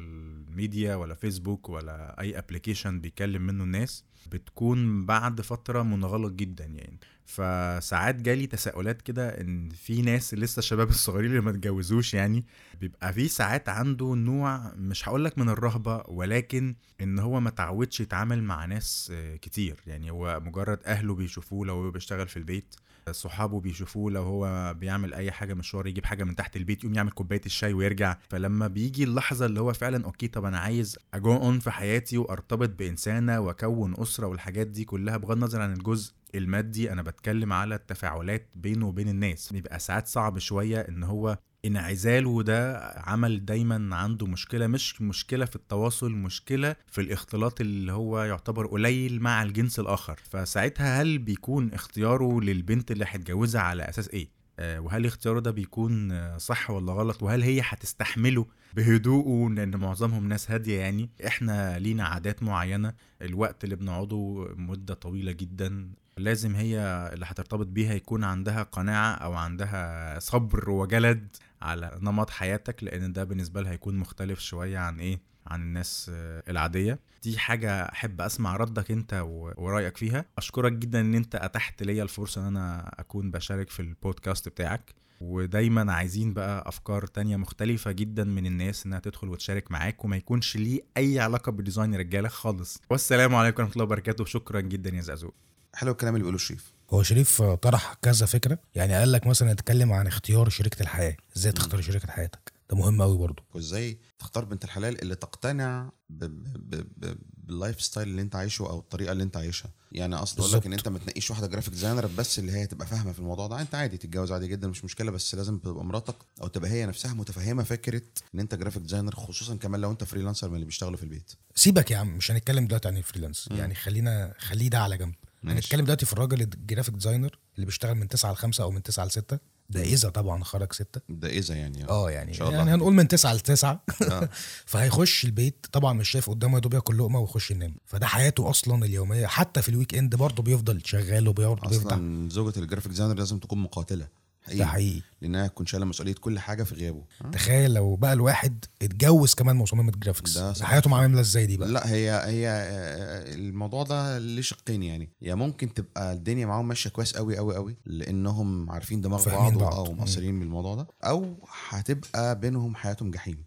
media 0.56 0.94
ولا 0.94 1.14
فيسبوك 1.14 1.68
ولا 1.68 2.20
أي 2.20 2.38
application 2.38 3.00
بيكلم 3.00 3.42
منه 3.42 3.64
الناس 3.64 4.04
بتكون 4.32 5.06
بعد 5.06 5.40
فترة 5.40 5.82
منغلق 5.82 6.30
جدا 6.30 6.64
يعني. 6.64 6.98
فساعات 7.24 8.14
جالي 8.14 8.46
تساؤلات 8.46 9.02
كده 9.02 9.28
إن 9.40 9.68
في 9.70 10.02
ناس 10.02 10.34
لسه 10.34 10.58
الشباب 10.60 10.88
الصغيرين 10.88 11.30
اللي 11.30 11.40
ما 11.42 11.50
اتجوزوش 11.50 12.14
يعني 12.14 12.44
بيبقى 12.80 13.12
في 13.12 13.28
ساعات 13.28 13.68
عنده 13.68 14.14
نوع 14.14 14.72
مش 14.76 15.08
هقولك 15.08 15.38
من 15.38 15.48
الرهبة 15.48 16.02
ولكن 16.08 16.74
إن 17.00 17.18
هو 17.18 17.40
ما 17.40 17.50
تعودش 17.50 18.00
يتعامل 18.00 18.42
مع 18.42 18.64
ناس 18.64 19.12
كتير. 19.42 19.80
يعني 19.86 20.10
هو 20.10 20.40
مجرد 20.44 20.78
أهله 20.86 21.14
بيشوفوه 21.14 21.66
لو 21.66 21.74
هو 21.74 21.90
بيشتغل 21.90 22.28
في 22.28 22.36
البيت 22.36 22.74
صحابه 23.12 23.60
بيشوفوه 23.60 24.10
لو 24.10 24.22
هو 24.22 24.74
بيعمل 24.74 25.14
أي 25.14 25.30
حاجة 25.32 25.54
مشوار 25.54 25.86
يجيب 25.86 26.04
حاجة 26.04 26.24
من 26.24 26.36
تحت 26.36 26.56
البيت 26.56 26.84
يقوم 26.84 26.94
يعمل 26.94 27.10
كوباية 27.10 27.40
الشاي 27.46 27.72
ويرجع. 27.72 28.16
فلما 28.28 28.66
بيجي 28.66 29.04
اللحظة 29.04 29.46
اللي 29.46 29.60
هو 29.60 29.72
فعلا 29.72 30.04
okay 30.04 30.28
طب 30.28 30.44
أنا 30.44 30.58
عايز 30.58 30.98
أ 31.14 31.21
go 31.21 31.36
on 31.36 31.58
في 31.58 31.70
حياتي 31.70 32.18
وأرتبط 32.18 32.68
بإنسانة 32.78 33.40
وأكون 33.40 33.94
أسرة 34.00 34.26
والحاجات 34.26 34.66
دي 34.66 34.84
كلها 34.84 35.16
بغض 35.16 35.32
النظر 35.32 35.60
عن 35.60 35.72
الجزء 35.72 36.12
المادي 36.34 36.92
أنا 36.92 37.02
بتكلم 37.02 37.52
على 37.52 37.74
التفاعلات 37.74 38.48
بينه 38.56 38.86
وبين 38.88 39.08
الناس. 39.08 39.52
بيبقى 39.52 39.78
ساعات 39.78 40.06
صعب 40.06 40.38
شوية 40.38 40.80
إن 40.80 41.02
هو 41.02 41.38
انعزاله 41.64 42.42
ده 42.42 42.78
عمل 42.96 43.44
دايما 43.44 43.96
عنده 43.96 44.26
مشكلة 44.26 44.66
مش 44.66 45.02
مشكلة 45.02 45.44
في 45.44 45.56
التواصل 45.56 46.12
مشكلة 46.12 46.76
في 46.86 47.00
الاختلاط 47.00 47.60
اللي 47.60 47.92
هو 47.92 48.22
يعتبر 48.22 48.66
قليل 48.66 49.20
مع 49.20 49.42
الجنس 49.42 49.80
الآخر. 49.80 50.20
فساعتها 50.30 51.02
هل 51.02 51.18
بيكون 51.18 51.72
اختياره 51.72 52.40
للبنت 52.40 52.90
اللي 52.90 53.04
هيتجوزها 53.08 53.60
على 53.60 53.82
أساس 53.82 54.08
إيه؟ 54.08 54.28
آه، 54.60 54.80
وهل 54.80 55.06
اختياره 55.06 55.40
ده 55.40 55.50
بيكون 55.50 56.38
صح 56.38 56.70
ولا 56.70 56.92
غلط؟ 56.92 57.22
وهل 57.22 57.42
هي 57.42 57.60
هتستحمله 57.64 58.46
بهدوءه؟ 58.74 59.50
لأن 59.54 59.76
معظمهم 59.76 60.28
ناس 60.28 60.50
هادية 60.50 60.80
يعني. 60.80 61.10
إحنا 61.26 61.78
لينا 61.78 62.04
عادات 62.04 62.42
معينة. 62.42 62.94
الوقت 63.22 63.64
اللي 63.64 63.76
بنقعده 63.76 64.48
مدة 64.56 64.94
طويلة 64.94 65.32
جدا. 65.32 65.90
لازم 66.16 66.54
هي 66.54 66.78
اللي 67.12 67.26
هترتبط 67.28 67.66
بيها 67.66 67.94
يكون 67.94 68.24
عندها 68.24 68.62
قناعة 68.62 69.12
أو 69.14 69.34
عندها 69.34 70.18
صبر 70.18 70.70
وجلد. 70.70 71.36
على 71.62 71.98
نمط 72.02 72.30
حياتك 72.30 72.84
لأن 72.84 73.12
ده 73.12 73.24
بالنسبة 73.24 73.60
لها 73.60 73.72
هيكون 73.72 73.96
مختلف 73.96 74.40
شوية 74.40 74.78
عن 74.78 75.00
إيه؟ 75.00 75.20
عن 75.46 75.62
الناس 75.62 76.10
آه، 76.14 76.42
العادية. 76.48 76.98
دي 77.22 77.38
حاجة 77.38 77.82
أحب 77.82 78.20
أسمع 78.20 78.56
ردك 78.56 78.90
أنت 78.90 79.22
ورأيك 79.56 79.96
فيها. 79.96 80.24
أشكرك 80.38 80.72
جدا 80.72 81.00
إن 81.00 81.14
أنت 81.14 81.34
اتحت 81.34 81.82
ليا 81.82 82.02
الفرصة 82.02 82.40
إن 82.40 82.46
أنا 82.46 82.94
أكون 83.00 83.30
بشارك 83.30 83.70
في 83.70 83.80
البودكاست 83.80 84.48
بتاعك. 84.48 84.94
ودايما 85.20 85.92
عايزين 85.92 86.32
بقى 86.34 86.68
أفكار 86.68 87.06
تانية 87.06 87.36
مختلفة 87.36 87.90
جدا 87.92 88.24
من 88.24 88.46
الناس 88.46 88.86
إنها 88.86 88.98
تدخل 88.98 89.28
وتشارك 89.28 89.70
معاك 89.72 90.04
وما 90.04 90.16
يكونش 90.16 90.56
ليه 90.56 90.80
أي 90.96 91.20
علاقة 91.20 91.52
بالديزاين 91.52 91.94
رجالة 91.94 92.28
خالص. 92.28 92.82
والسلام 92.90 93.34
عليكم 93.34 93.62
ورحمة 93.62 93.72
الله 93.72 93.84
وبركاته. 93.84 94.22
وشكرا 94.22 94.60
جدا 94.60 94.90
يا 94.96 95.00
زقزوق 95.00 95.34
حلو 95.74 95.90
الكلام 95.92 96.14
اللي 96.14 96.22
بيقوله 96.22 96.38
شريف 96.38 96.72
هو 96.90 97.02
شريف 97.02 97.42
طرح 97.42 97.94
كذا 98.02 98.26
فكرة. 98.26 98.58
يعني 98.74 98.94
قال 98.94 99.12
لك 99.12 99.26
مثلا 99.26 99.52
اتكلم 99.52 99.92
عن 99.92 100.06
اختيار 100.06 100.48
شريكة 100.48 100.82
الحياة. 100.82 101.16
إزاي 101.36 101.52
تختار 101.52 101.80
شريكة 101.80 102.08
حياتك؟ 102.08 102.52
ده 102.70 102.76
مهم 102.76 103.02
قوي 103.02 103.18
برضه. 103.18 103.42
وإزاي 103.54 103.98
تختار 104.18 104.44
بنت 104.44 104.64
الحلال 104.64 105.02
اللي 105.02 105.14
تقتنع 105.14 105.90
بال 106.10 106.67
life 106.67 107.82
style 107.82 108.08
اللي 108.08 108.22
أنت 108.22 108.36
عايشه 108.36 108.62
أو 108.62 108.78
الطريقة 108.78 109.12
اللي 109.12 109.22
أنت 109.22 109.36
عايشها. 109.36 109.70
يعني 109.92 110.14
أصل 110.14 110.42
أقول 110.42 110.52
لك 110.52 110.66
إن. 110.66 110.72
أنت 110.72 110.88
ما 110.88 110.98
تنقيش 110.98 111.30
واحدة 111.30 111.46
graphic 111.46 111.74
designer 111.74 112.06
بس 112.06 112.38
اللي 112.38 112.52
هي 112.52 112.66
تبقى 112.66 112.86
فاهمة 112.86 113.12
في 113.12 113.18
الموضوع 113.18 113.46
ده. 113.46 113.60
أنت 113.60 113.74
عادي 113.74 113.96
تتجوز 113.96 114.32
عادي 114.32 114.48
جدا 114.48 114.68
مش 114.68 114.84
مشكلة 114.84 115.10
بس 115.10 115.34
لازم 115.34 115.58
تبقى 115.58 115.84
مراتك 115.84 116.16
أو 116.42 116.48
تبقى 116.48 116.70
هي 116.70 116.86
نفسها 116.86 117.14
متفهمة 117.14 117.62
فكرة 117.62 118.02
إن 118.34 118.40
أنت 118.40 118.54
graphic 118.54 118.82
designer 118.82 119.14
خصوصا 119.14 119.56
كمان 119.56 119.80
لو 119.80 119.90
أنت 119.90 120.04
freelancer 120.04 120.48
من 120.48 120.54
اللي 120.54 120.66
بيشتغلوا 120.66 120.96
في 120.96 121.02
البيت. 121.02 121.32
سيبك 121.54 121.90
يا 121.90 121.96
عم 121.96 122.16
مش 122.16 122.30
هنتكلم 122.30 122.66
دلوقتي 122.66 122.88
عن 122.88 122.96
ال 122.96 123.01
freelance 123.01 123.48
يعني 123.50 123.74
خلينا 123.74 124.34
خليه 124.38 124.68
ده 124.68 124.78
على 124.78 124.96
جنب. 124.96 125.14
هنتكلم 125.44 125.84
دلوقتي 125.84 126.06
في 126.06 126.12
الراجل 126.12 126.40
ال 126.42 126.49
graphic 126.49 126.94
designer 126.94 127.38
اللي 127.54 127.66
بيشتغل 127.66 127.94
من 127.94 128.08
9 128.08 128.32
ل 128.32 128.36
5 128.36 128.64
أو 128.64 128.70
من 128.70 128.82
9 128.82 129.04
ل 129.04 129.10
6 129.10 129.38
ده 129.70 129.82
إذا 129.82 130.08
طبعا 130.08 130.44
خرج 130.44 130.72
6 130.72 131.00
ده 131.08 131.28
إذا 131.28 131.54
يعني 131.54 131.88
آه. 131.88 132.10
يعني 132.10 132.30
إن 132.30 132.34
شاء 132.34 132.48
الله. 132.48 132.58
يعني 132.58 132.74
هنقول 132.74 132.94
من 132.94 133.08
9 133.08 133.34
ل 133.34 133.40
9 133.40 133.82
آه. 134.02 134.28
فهيخش 134.66 135.24
البيت 135.24 135.66
طبعا 135.72 135.92
مش 135.92 136.10
شايف 136.10 136.30
قدامه 136.30 136.54
يا 136.54 136.60
دوب 136.60 136.74
ياكل 136.74 136.98
لقمة 136.98 137.20
ويخش 137.20 137.50
ينام. 137.50 137.74
فده 137.86 138.06
حياته 138.06 138.50
أصلا 138.50 138.84
اليومية. 138.84 139.26
حتى 139.26 139.62
في 139.62 139.68
ال 139.68 139.94
weekend 139.94 140.14
برضه 140.16 140.42
بيفضل 140.42 140.82
شغال 140.84 141.32
بيفتح 141.32 141.92
أصلا 141.92 142.28
زوجة 142.30 142.58
ال 142.58 142.62
graphic 142.62 142.90
designer 142.90 143.14
لازم 143.14 143.38
تكون 143.38 143.58
مقاتلة. 143.58 144.08
ده 144.56 144.66
حقيقي. 144.66 145.02
لانها 145.20 145.46
تكون 145.46 145.66
شايله 145.66 145.86
مسؤولية 145.86 146.14
كل 146.14 146.38
حاجة 146.38 146.62
في 146.62 146.74
غيابه. 146.74 147.04
آه. 147.24 147.30
تخيل 147.30 147.74
لو 147.74 147.96
بقى 147.96 148.12
الواحد 148.12 148.64
اتجوز 148.82 149.34
كمان 149.34 149.56
مصممة 149.56 149.92
graphics. 149.92 150.38
حياته 150.62 150.96
عاملة 150.96 151.20
إزاي 151.20 151.46
دي 151.46 151.56
بقى؟ 151.56 151.68
لا 151.68 151.90
هي 151.92 152.10
هي 152.10 152.48
آه، 152.48 153.34
الموضوع 153.34 153.82
ده 153.82 154.18
ليه 154.18 154.42
شقين 154.42 154.82
يعني. 154.82 155.10
يا 155.22 155.34
ممكن 155.34 155.74
تبقى 155.74 156.12
الدنيا 156.12 156.46
معاهم 156.46 156.68
ماشية 156.68 156.90
كويس 156.90 157.16
قوي 157.16 157.36
قوي 157.36 157.54
قوي 157.54 157.76
لأنهم 157.86 158.70
عارفين 158.70 159.00
دماغ 159.00 159.28
بعض 159.28 159.58
بعض. 159.58 159.74
أو 159.74 159.92
مقصرين 159.92 160.40
بالموضوع 160.40 160.74
ده. 160.74 160.86
أو 161.04 161.36
هتبقى 161.68 162.40
بينهم 162.40 162.74
حياتهم 162.74 163.10
جحيم. 163.10 163.44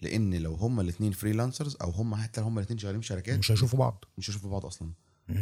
لأن 0.00 0.34
لو 0.34 0.54
هما 0.54 0.82
الاثنين 0.82 1.12
freelancers 1.12 1.76
أو 1.82 1.90
هما 1.90 2.16
حتى 2.16 2.40
هما 2.40 2.60
الاثنين 2.60 2.78
شغالين 2.78 3.00
في 3.00 3.06
شركات 3.06 3.38
مش 3.38 3.52
هيشوفوا 3.52 3.78
بعض. 3.78 4.04
مش 4.18 4.30
هيشوفوا 4.30 4.50
بعض 4.50 4.66
أصلا. 4.66 4.92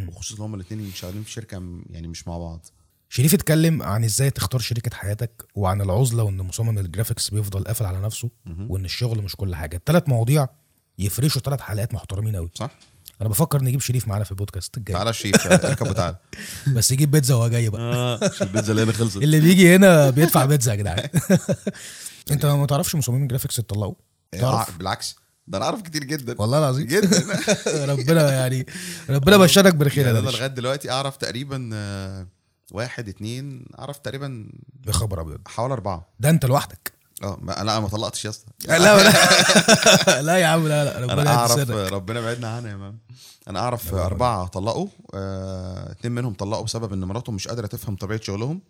وخصوصا 0.09 0.47
هما 0.47 0.57
الاثنين 0.57 0.93
شغالين 0.93 1.23
في 1.23 1.31
شركة 1.31 1.81
يعني 1.90 2.09
مش 2.09 2.29
مع 2.29 2.38
بعض. 2.38 2.67
شريف 3.12 3.35
اتكلم 3.35 3.83
عن 3.83 4.05
إزاي 4.05 4.31
تختار 4.31 4.61
شريكة 4.61 4.97
حياتك 4.97 5.45
وعن 5.55 5.81
العزلة 5.81 6.23
وإن 6.23 6.37
مصمم 6.37 6.79
ال 6.79 6.84
graphics 6.84 7.31
بيفضل 7.31 7.64
قافل 7.64 7.85
على 7.87 8.00
نفسه 8.00 8.31
وإن 8.69 8.85
الشغل 8.85 9.23
مش 9.23 9.37
كل 9.37 9.55
حاجة. 9.55 9.76
الثلاث 9.76 10.09
مواضيع 10.09 10.49
يفرشوا 10.99 11.40
ثلاث 11.40 11.61
حلقات 11.61 11.95
محترمين 11.95 12.37
قوي 12.37 12.50
صح؟ 12.55 12.71
أنا 13.21 13.29
بفكر 13.29 13.62
نجيب 13.62 13.81
شريف 13.81 14.09
معانا 14.09 14.25
في 14.25 14.31
البودكاست 14.31 14.76
الجاي. 14.76 14.97
تعالى 14.97 15.12
شريف 15.12 15.47
اركب 15.47 15.87
وتعالى 15.90 16.17
بس 16.76 16.90
يجيب 16.93 17.11
بيتزا 17.11 17.35
وهو 17.35 17.49
جاي 17.49 17.69
بقى. 17.69 17.81
آه 17.81 18.21
عشان 18.23 18.47
البيتزا 18.47 18.71
اللي 18.73 18.83
هنا 18.83 18.93
خلصت. 18.93 19.17
اللي 19.17 19.40
بيجي 19.40 19.76
هنا 19.76 20.11
بيدفع 20.11 20.45
بيتزا 20.45 20.71
يا 20.73 20.76
جدعان. 20.76 21.09
أنت 22.31 22.47
ما 22.47 22.67
تعرفش 22.67 22.95
مصممين 22.95 23.29
graphics 23.29 23.59
اتطلقوا؟ 23.59 23.95
تعرف؟ 24.33 24.71
آه، 24.75 24.76
بالعكس. 24.79 25.17
ده 25.47 25.59
أنا 25.59 25.64
أعرف 25.67 25.83
كتير 25.83 26.05
جدا. 26.05 26.35
والله 26.38 26.59
العظيم. 26.59 26.87
جدا. 26.87 27.25
ربنا 27.93 28.33
يعني 28.33 28.67
ربنا 29.11 29.37
بشرك 29.37 29.75
بالخير 29.75 30.07
يعني 30.07 30.19
أنا 30.19 30.29
لغاية 30.31 30.47
دلوقتي 30.47 30.90
أعرف 30.90 31.17
تقريبا 31.17 31.71
آه، 31.75 32.26
واحد 32.73 33.09
اتنين 33.09 33.65
اعرف 33.79 33.99
تقريبا 33.99 34.47
يا 34.87 34.93
خبر 34.93 35.21
أبيض. 35.21 35.41
حوالي 35.49 35.75
أربعة. 35.75 36.09
ده 36.21 36.31
أنت 36.31 36.45
لوحدك. 36.47 36.93
آه 37.23 37.39
ما- 37.43 37.61
أنا 37.61 37.81
ما 37.81 37.89
طلقتش 37.89 38.25
يا 38.25 38.31
اسطى. 38.31 38.50
لا 38.69 38.79
لا 38.79 40.23
لا. 40.23 40.39
يا 40.39 40.47
عم 40.47 40.69
لا 40.69 40.85
لا 40.85 41.00
ربنا 41.00 41.23
أنا 41.23 41.31
أعرف. 41.37 41.71
ربنا 41.71 42.21
بعدنا 42.21 42.49
عنها 42.57 42.71
يا 42.71 42.77
مان. 42.77 42.97
أنا 43.49 43.61
أعرف 43.61 43.95
أربعة 43.95 44.47
طلقوا. 44.47 44.87
آه، 45.15 45.91
اتنين 45.93 46.12
منهم 46.15 46.35
طلقوا 46.35 46.65
بسبب 46.65 46.93
إن 46.93 47.05
مراتهم 47.05 47.35
مش 47.35 47.49
قادرة 47.49 47.67
تفهم 47.67 47.97
طبيعة 47.97 48.21
شغلهم. 48.21 48.61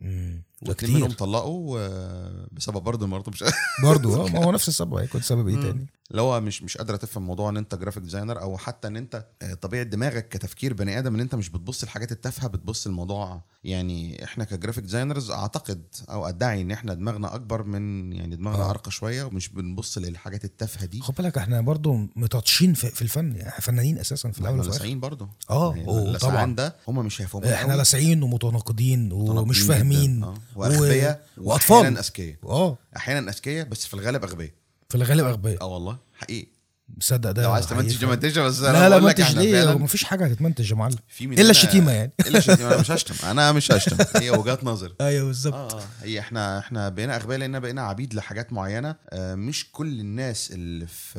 مم. 0.00 0.42
واتنين 0.62 0.96
منهم 0.96 1.10
طلقوا 1.10 1.78
آه، 1.78 2.48
بسبب 2.52 2.78
برضه 2.78 3.06
إن 3.06 3.10
مراتهم 3.10 3.32
مش 3.34 3.44
برضه 3.82 4.26
آه 4.26 4.28
ما 4.32 4.44
هو 4.44 4.52
نفس 4.52 4.68
السبب 4.68 4.94
هيكون 4.94 5.20
سبب 5.20 5.48
إيه 5.48 5.56
تاني؟ 5.56 5.86
اللي 6.10 6.22
هو 6.22 6.40
مش 6.40 6.62
مش 6.62 6.76
قادرة 6.76 6.96
تفهم 6.96 7.26
موضوع 7.26 7.50
إن 7.50 7.56
أنت 7.56 7.74
graphic 7.74 8.02
designer 8.02 8.40
أو 8.40 8.58
حتى 8.58 8.88
إن 8.88 8.96
أنت 8.96 9.26
آه، 9.42 9.54
طبيعة 9.54 9.82
دماغك 9.82 10.28
كتفكير 10.28 10.74
بني 10.74 10.98
آدم 10.98 11.14
إن 11.14 11.20
أنت 11.20 11.34
مش 11.34 11.48
بتبص 11.48 11.82
الحاجات 11.82 12.12
التافهة 12.12 12.48
بتبص 12.48 12.86
الموضوع 12.86 13.42
يعني 13.64 14.24
إحنا 14.24 14.44
ك 14.44 14.49
graphic 14.49 14.84
designers 14.84 15.30
أعتقد 15.30 15.82
أو 16.10 16.28
أدعي 16.28 16.62
إن 16.62 16.70
إحنا 16.70 16.94
دماغنا 16.94 17.34
أكبر 17.34 17.62
من 17.62 18.12
يعني 18.12 18.36
دماغنا 18.36 18.64
آه. 18.64 18.70
ارقى 18.70 18.90
شوية 18.90 19.24
ومش 19.24 19.48
بنبص 19.48 19.98
للحاجات 19.98 20.44
التافهة 20.44 20.86
دي. 20.86 21.00
خد 21.00 21.14
بالك 21.14 21.38
إحنا 21.38 21.60
برضه 21.60 22.08
متطشين 22.16 22.74
في, 22.74 22.90
في 22.90 23.02
الفن 23.02 23.36
يعني 23.36 23.48
إحنا 23.48 23.60
فنانين 23.60 23.98
أساسا 23.98 24.30
في 24.30 24.40
الأول 24.40 24.58
إحنا 24.58 24.68
ولاسعين 24.68 25.00
برضه. 25.00 25.28
آه 25.50 25.74
يعني 25.76 26.18
طبعا. 26.18 26.54
ده 26.54 26.76
هم 26.88 27.06
مش 27.06 27.22
هيفهموا 27.22 27.54
إحنا 27.54 27.72
لاسعين 27.72 28.22
ومتناقضين 28.22 29.12
ومش 29.12 29.60
فاهمين. 29.60 30.34
واغبياء 30.56 31.26
واطفال 31.38 31.76
وأحيانا 31.76 32.00
أذكياء. 32.00 32.36
آه 32.44 32.78
أحيانا 32.96 33.30
أذكياء 33.30 33.66
بس 33.68 33.86
في 33.86 33.94
الغالب 33.94 34.24
أغبياء. 34.24 34.50
في 34.88 34.94
الغالب 34.94 35.24
أغبياء. 35.26 35.62
آه 35.62 35.66
والله 35.66 35.98
حقيقي. 36.14 36.56
صدق 37.00 37.30
ده 37.30 37.42
لو 37.42 37.52
عايز 37.52 37.66
تمنتج. 37.66 38.04
منتجه 38.04 38.40
بس 38.40 38.60
لا 38.60 38.88
لا 38.88 38.98
منتج 38.98 39.38
ليه؟ 39.38 39.78
مفيش 39.78 40.04
حاجة 40.04 40.26
هتتمنتج 40.26 40.70
يا 40.70 40.76
معلم. 40.76 40.96
في 41.08 41.24
إلا 41.24 41.50
الشتيمة 41.50 41.92
يعني. 41.92 42.12
إلا 42.26 42.38
الشتيمة 42.38 42.68
أنا 42.68 42.80
مش 42.80 42.90
هشتم. 42.90 43.28
أنا 43.28 43.52
مش 43.52 43.72
هشتم. 43.72 43.96
هي 44.20 44.30
وجهات 44.30 44.64
نظر. 44.64 44.94
أيوه 45.00 45.26
بالظبط. 45.26 45.54
آه 45.54 45.78
آه. 45.80 45.84
هي 46.02 46.20
إحنا 46.20 46.58
إحنا 46.58 46.88
بقينا 46.88 47.16
أغبياء 47.16 47.38
لأن 47.38 47.60
بقينا 47.60 47.82
عبيد 47.82 48.14
لحاجات 48.14 48.52
معينة 48.52 48.96
آه 49.10 49.34
مش 49.34 49.72
كل 49.72 50.00
الناس 50.00 50.50
اللي 50.50 50.86
في 50.86 51.18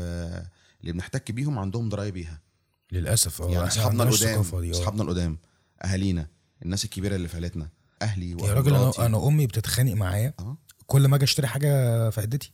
اللي 0.82 0.92
بنحتك 0.92 1.32
بيهم 1.32 1.60
عندهم 1.60 1.90
دراية 1.90 2.12
بيها. 2.12 2.42
للأسف. 2.92 3.42
آه 3.42 3.50
يعني 3.52 3.68
أصحابنا 3.68 4.04
القدام 4.04 4.40
آه. 4.54 4.72
أصحابنا 4.72 5.04
القدام 5.04 5.38
أهالينا 5.86 6.28
الناس 6.66 6.86
الكبيرة 6.86 7.16
اللي 7.16 7.28
في 7.28 7.36
عيلتنا. 7.36 7.70
أهلي 8.02 8.32
يا 8.32 8.54
راجل. 8.54 8.76
أنا 8.76 8.92
أنا 9.00 9.28
أمي 9.28 9.48
بتتخانق 9.48 9.94
معايا. 9.94 10.34
أه. 10.40 10.58
كل 10.86 11.08
ما 11.08 11.16
أجي 11.16 11.24
أشتري 11.24 11.48
حاجة 11.48 12.10
في 12.10 12.22
عدتي. 12.22 12.52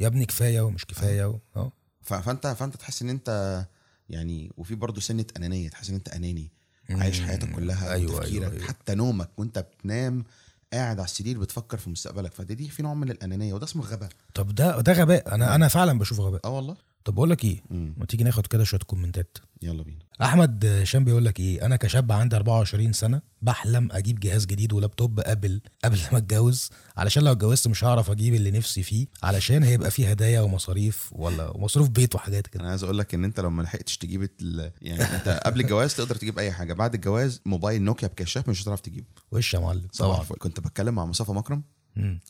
يا 0.00 0.06
ابني 0.06 0.26
كفاية 0.26 0.60
ومش 0.60 0.84
كفاية 0.86 1.24
و... 1.24 1.38
أه. 1.56 1.72
فانت 2.02 2.46
فأنت 2.46 2.76
تحس 2.76 3.02
إن 3.02 3.10
أنت 3.10 3.62
يعني 4.08 4.52
وفي 4.56 4.74
برضه 4.74 5.00
سنة 5.00 5.24
أنانية 5.36 5.68
تحس 5.68 5.88
إن 5.88 5.94
أنت 5.94 6.08
أناني. 6.08 6.52
عايش 6.90 7.20
حياتك 7.20 7.50
كلها 7.50 7.92
أيوة، 7.92 8.14
وتفكيرك 8.16 8.42
أيوة، 8.42 8.52
أيوة. 8.54 8.66
حتى 8.68 8.94
نومك 8.94 9.30
وأنت 9.38 9.58
بتنام 9.58 10.24
قاعد 10.72 10.98
على 10.98 11.04
السرير 11.04 11.38
بتفكر 11.38 11.76
في 11.76 11.90
مستقبلك. 11.90 12.34
فدي 12.34 12.54
دي 12.54 12.68
في 12.68 12.82
نوع 12.82 12.94
من 12.94 13.10
الأنانية 13.10 13.54
وده 13.54 13.64
اسمه 13.64 13.84
غباء. 13.84 14.08
طب 14.34 14.54
ده 14.54 14.80
ده 14.80 14.92
غباء. 14.92 15.34
أنا 15.34 15.54
أنا 15.54 15.68
فعلا 15.68 15.98
بشوفه 15.98 16.22
غباء. 16.22 16.40
آه 16.44 16.50
والله. 16.50 16.76
طب 17.04 17.14
بقول 17.14 17.30
لك 17.30 17.44
إيه. 17.44 17.62
ما 17.70 18.06
تيجي 18.06 18.24
ناخد 18.24 18.46
كده 18.46 18.64
شوية 18.64 18.80
كومنتات؟ 18.80 19.38
يلا 19.62 19.82
بينا. 19.82 19.98
أحمد 20.22 20.66
هشام 20.66 21.04
بيقول 21.04 21.24
لك 21.24 21.40
إيه؟ 21.40 21.66
أنا 21.66 21.76
كشاب 21.76 22.12
عندي 22.12 22.36
24 22.36 22.92
سنة 22.92 23.22
بحلم 23.42 23.88
أجيب 23.92 24.20
جهاز 24.20 24.46
جديد 24.46 24.72
ولابتوب 24.72 25.20
قبل 25.20 25.60
قبل 25.84 25.98
ما 26.12 26.18
أتجوز. 26.18 26.70
علشان 26.96 27.22
لو 27.22 27.32
اتجوزت 27.32 27.68
مش 27.68 27.84
هعرف 27.84 28.10
أجيب 28.10 28.34
اللي 28.34 28.50
نفسي 28.50 28.82
فيه 28.82 29.06
علشان 29.22 29.62
هيبقى 29.62 29.90
فيه 29.90 30.10
هدايا 30.10 30.40
ومصاريف 30.40 31.08
ولا 31.12 31.56
مصروف 31.58 31.88
بيت 31.88 32.14
وحاجات 32.14 32.46
كده. 32.46 32.60
أنا 32.62 32.70
عايز 32.70 32.82
أقول 32.84 32.98
لك 32.98 33.14
إن 33.14 33.24
أنت 33.24 33.40
لو 33.40 33.50
ما 33.50 33.62
لحقتش 33.62 33.98
تجيب 33.98 34.28
ال... 34.40 34.72
يعني 34.82 35.02
أنت 35.02 35.40
قبل 35.46 35.60
الجواز 35.60 35.94
تقدر 35.94 36.14
تجيب 36.16 36.38
أي 36.38 36.52
حاجة. 36.52 36.72
بعد 36.72 36.94
الجواز 36.94 37.40
موبايل 37.46 37.82
نوكيا 37.82 38.08
بكشاف 38.08 38.48
مش 38.48 38.62
هتعرف 38.62 38.80
تجيبه. 38.80 39.06
وش 39.32 39.54
يا 39.54 39.58
معلم؟ 39.58 39.86
طبعا. 39.98 40.24
كنت 40.24 40.60
بتكلم 40.60 40.94
مع 40.94 41.06
مصطفى 41.06 41.32
مكرم. 41.32 41.62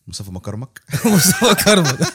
مصطفى 0.09 0.31
مكرمك. 0.31 0.83
مصطفى 1.15 1.55
كرمك 1.65 1.99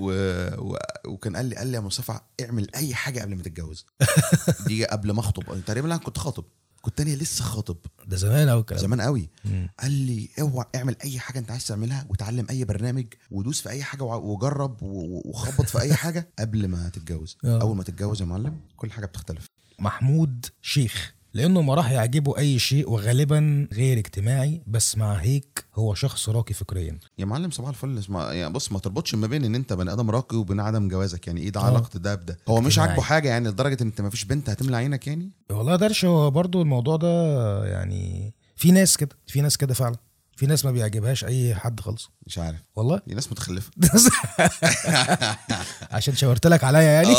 و... 0.00 0.10
و... 0.58 0.76
وكان 1.06 1.36
قال 1.36 1.46
لي 1.46 1.56
قال 1.56 1.66
لي 1.66 1.74
يا 1.76 1.80
مصطفى 1.80 2.20
اعمل 2.40 2.74
أي 2.74 2.94
حاجة 2.94 3.20
قبل 3.20 3.36
ما 3.36 3.42
تتجوز. 3.42 3.86
دي 4.66 4.84
قبل 4.86 5.10
ما 5.10 5.20
أخطب. 5.20 5.64
تقريبا 5.66 5.86
أنا 5.86 5.96
كنت 5.96 6.18
خاطب. 6.18 6.44
كنت 6.82 7.00
أنا 7.00 7.10
لسه 7.10 7.44
خاطب. 7.44 7.76
ده 8.06 8.16
زمان 8.16 8.48
قوي 8.48 8.60
الكلام 8.60 8.80
زمان 8.80 9.00
قوي. 9.00 9.28
قال 9.80 9.92
لي 9.92 10.28
اوعى 10.40 10.66
اعمل 10.74 10.96
أي 11.04 11.18
حاجة 11.18 11.38
أنت 11.38 11.50
عايز 11.50 11.66
تعملها 11.66 12.06
وتعلم 12.08 12.46
أي 12.50 12.64
برنامج 12.64 13.06
ودوس 13.30 13.60
في 13.60 13.68
أي 13.68 13.82
حاجة 13.82 14.02
وجرب 14.02 14.82
وخبط 14.82 15.66
في 15.68 15.80
أي 15.80 15.94
حاجة 15.94 16.28
قبل 16.38 16.68
ما 16.68 16.88
تتجوز. 16.88 17.36
آه. 17.44 17.60
أول 17.60 17.76
ما 17.76 17.82
تتجوز 17.82 18.20
يا 18.20 18.26
معلم 18.26 18.60
كل 18.76 18.92
حاجة 18.92 19.06
بتختلف. 19.06 19.46
محمود 19.78 20.46
شيخ. 20.62 21.14
لأنه 21.34 21.62
ما 21.62 21.74
راح 21.74 21.90
يعجبه 21.90 22.38
أي 22.38 22.58
شيء 22.58 22.90
وغالبا 22.90 23.68
غير 23.72 23.98
اجتماعي 23.98 24.62
بس 24.66 24.96
مع 24.98 25.12
هيك 25.14 25.64
هو 25.74 25.94
شخص 25.94 26.28
راقي 26.28 26.54
فكريا. 26.54 26.98
يا 27.18 27.24
معلم 27.24 27.50
صباح 27.50 27.68
الفل. 27.68 27.98
اسمع 27.98 28.32
يعني 28.32 28.52
بص 28.52 28.72
ما 28.72 28.78
تربطش 28.78 29.14
ما 29.14 29.26
بين 29.26 29.44
إن 29.44 29.54
أنت 29.54 29.72
بني 29.72 29.92
آدم 29.92 30.10
راقي 30.10 30.36
وبين 30.36 30.60
عدم 30.60 30.88
جوازك. 30.88 31.26
يعني 31.26 31.40
إيه 31.40 31.50
ده؟ 31.50 31.60
آه. 31.60 31.64
علاقة 31.64 31.98
ده 31.98 32.14
بده. 32.14 32.38
هو 32.48 32.60
مش. 32.60 32.78
عاجبه 32.78 33.02
حاجة 33.02 33.28
يعني 33.28 33.48
لدرجة 33.48 33.82
إن 33.82 33.86
أنت 33.86 34.00
ما 34.00 34.10
فيش 34.10 34.24
بنت 34.24 34.50
هتملى 34.50 34.76
عينك 34.76 35.06
يعني؟ 35.06 35.30
والله 35.50 35.76
درش 35.76 36.04
هو 36.04 36.30
برضو 36.30 36.62
الموضوع 36.62 36.96
ده 36.96 37.64
يعني 37.66 38.34
في 38.56 38.70
ناس 38.72 38.96
كده 38.96 39.16
في 39.26 39.40
ناس 39.40 39.56
كده 39.56 39.74
فعلا. 39.74 39.96
في 40.36 40.46
ناس 40.46 40.64
ما 40.64 40.70
بيعجبهاش 40.70 41.24
أي 41.24 41.54
حد 41.54 41.80
خالص. 41.80 42.10
مش 42.26 42.38
عارف. 42.38 42.56
والله؟ 42.76 43.00
دي 43.06 43.14
ناس 43.14 43.32
متخلفة. 43.32 43.70
عشان 45.92 46.16
شاورت 46.16 46.46
لك 46.46 46.64
عليا 46.64 46.80
يعني. 46.82 47.14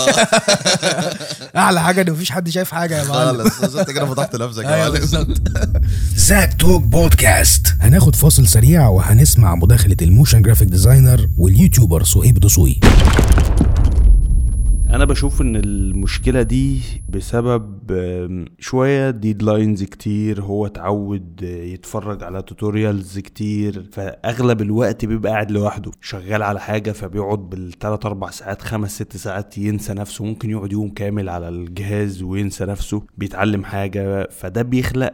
أعلى 1.56 1.82
حاجة 1.82 2.02
إن 2.02 2.12
مفيش 2.12 2.32
حد 2.32 2.50
شايف 2.50 2.72
حاجة 2.72 2.98
يا 2.98 3.04
معلم. 3.08 3.50
خالص. 3.50 3.76
انت 3.76 3.92
كده 3.92 4.06
فضحت 4.06 4.36
نفسك 4.36 4.64
يا 4.64 4.76
أيوه 4.76 5.00
معلم. 5.14 5.82
Zack 6.16 6.54
Talk 6.54 6.84
podcast. 6.84 7.68
هناخد 7.80 8.16
فاصل 8.16 8.48
سريع 8.48 8.88
وهنسمع 8.88 9.56
مداخلة 9.56 9.98
ال 10.02 10.07
motion 10.07 10.42
graphic 10.42 10.68
designer 10.68 11.30
وال 11.38 11.51
YouTuber 11.51 12.04
صهيب 12.04 12.40
دسوقي 12.40 12.76
أنا 14.92 15.06
بشوف 15.06 15.42
إن 15.42 15.56
المشكلة 15.56 16.42
دي 16.42 16.82
بسبب 17.10 17.92
شوية 18.60 19.10
deadlines 19.10 19.84
كتير 19.84 20.42
هو 20.42 20.66
اتعود 20.66 21.42
يتفرج 21.42 22.24
على 22.24 22.42
tutorials 22.42 23.20
كتير 23.20 23.90
فأغلب 23.92 24.62
الوقت 24.62 25.06
بيبقى 25.06 25.32
قاعد 25.32 25.52
لوحده 25.52 25.92
شغال 26.02 26.44
على 26.44 26.60
حاجة 26.60 26.92
فبيقعد 26.92 27.50
بالثلاث 27.50 28.06
أربع 28.06 28.30
ساعات 28.30 28.62
خمس 28.62 28.96
ست 28.96 29.18
ساعات 29.18 29.58
ينسى 29.58 29.94
نفسه 29.94 30.26
ممكن 30.26 30.50
يقعد 30.50 30.72
يوم 30.72 30.90
كامل 30.90 31.30
على 31.30 31.50
الجهاز 31.50 32.24
وينسى 32.24 32.66
نفسه 32.66 33.04
بيتعلم 33.18 33.64
حاجة 33.64 34.28
فده 34.32 34.62
بيخلق 34.62 35.14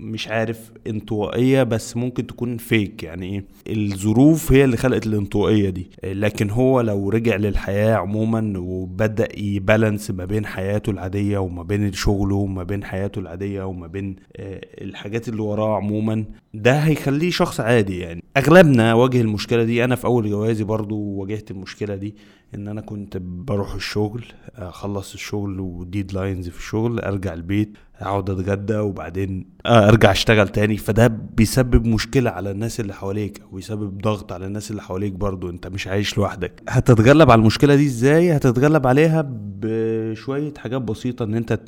مش 0.00 0.28
عارف 0.28 0.72
انطوائية 0.86 1.62
بس 1.62 1.96
ممكن 1.96 2.26
تكون 2.26 2.56
فيك 2.56 3.02
يعني 3.02 3.26
إيه؟ 3.26 3.44
الظروف 3.76 4.52
هي 4.52 4.64
اللي 4.64 4.76
خلقت 4.76 5.06
الانطوائية 5.06 5.70
دي. 5.70 5.90
لكن 6.04 6.50
هو 6.50 6.80
لو 6.80 7.10
رجع 7.10 7.36
للحياة 7.36 7.94
عموما 7.94 8.58
وبدأ 8.58 9.28
ي 9.40 9.49
balance 9.49 10.10
ما 10.10 10.24
بين 10.24 10.46
حياته 10.46 10.90
العادية 10.90 11.38
وما 11.38 11.62
بين 11.62 11.92
شغله 11.92 12.34
وما 12.36 12.62
بين 12.62 12.84
حياته 12.84 13.18
العادية 13.18 13.62
وما 13.62 13.86
بين 13.86 14.16
آه، 14.36 14.60
الحاجات 14.80 15.28
اللي 15.28 15.42
وراه 15.42 15.76
عموما 15.76 16.24
ده 16.54 16.72
هيخليه 16.74 17.30
شخص 17.30 17.60
عادي 17.60 17.98
يعني. 17.98 18.24
أغلبنا 18.36 18.94
واجه 18.94 19.20
المشكلة 19.20 19.64
دي. 19.64 19.84
أنا 19.84 19.94
في 19.96 20.04
أول 20.04 20.30
جوازي 20.30 20.64
برضو 20.64 20.96
واجهت 21.00 21.50
المشكلة 21.50 21.94
دي 21.94 22.14
إن 22.54 22.68
أنا 22.68 22.80
كنت 22.80 23.16
بروح 23.16 23.74
الشغل 23.74 24.24
أخلص 24.56 25.12
الشغل 25.14 25.60
وديدلاينز 25.60 26.48
في 26.48 26.58
الشغل 26.58 26.98
أرجع 27.00 27.34
البيت. 27.34 27.72
اقعد 28.00 28.30
اتغدى 28.30 28.76
وبعدين 28.76 29.46
ارجع 29.66 30.10
اشتغل 30.10 30.48
تاني. 30.48 30.76
فده 30.76 31.06
بيسبب 31.06 31.86
مشكلة 31.86 32.30
على 32.30 32.50
الناس 32.50 32.80
اللي 32.80 32.94
حواليك 32.94 33.40
أو 33.40 33.48
بيسبب 33.56 33.98
ضغط 33.98 34.32
على 34.32 34.46
الناس 34.46 34.70
اللي 34.70 34.82
حواليك 34.82 35.12
برضو. 35.12 35.50
انت 35.50 35.66
مش 35.66 35.86
عايش 35.86 36.18
لوحدك. 36.18 36.62
هتتغلب 36.68 37.30
على 37.30 37.38
المشكلة 37.38 37.74
دي 37.74 37.86
إزاي؟ 37.86 38.36
هتتغلب 38.36 38.86
عليها 38.86 39.24
بشوية 39.62 40.54
حاجات 40.58 40.82
بسيطة 40.82 41.24
ان 41.24 41.34
انت 41.34 41.60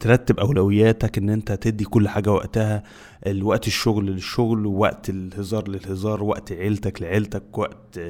ترتب 0.00 0.40
اولوياتك 0.40 1.18
ان 1.18 1.30
انت 1.30 1.52
تدي 1.52 1.84
كل 1.84 2.08
حاجة 2.08 2.32
وقتها 2.32 2.82
الوقت 3.26 3.66
الشغل 3.66 4.06
للشغل 4.06 4.66
وقت 4.66 5.10
الهزار 5.10 5.68
للهزار 5.68 6.22
وقت 6.24 6.52
عيلتك 6.52 7.02
لعيلتك 7.02 7.58
وقت 7.58 8.00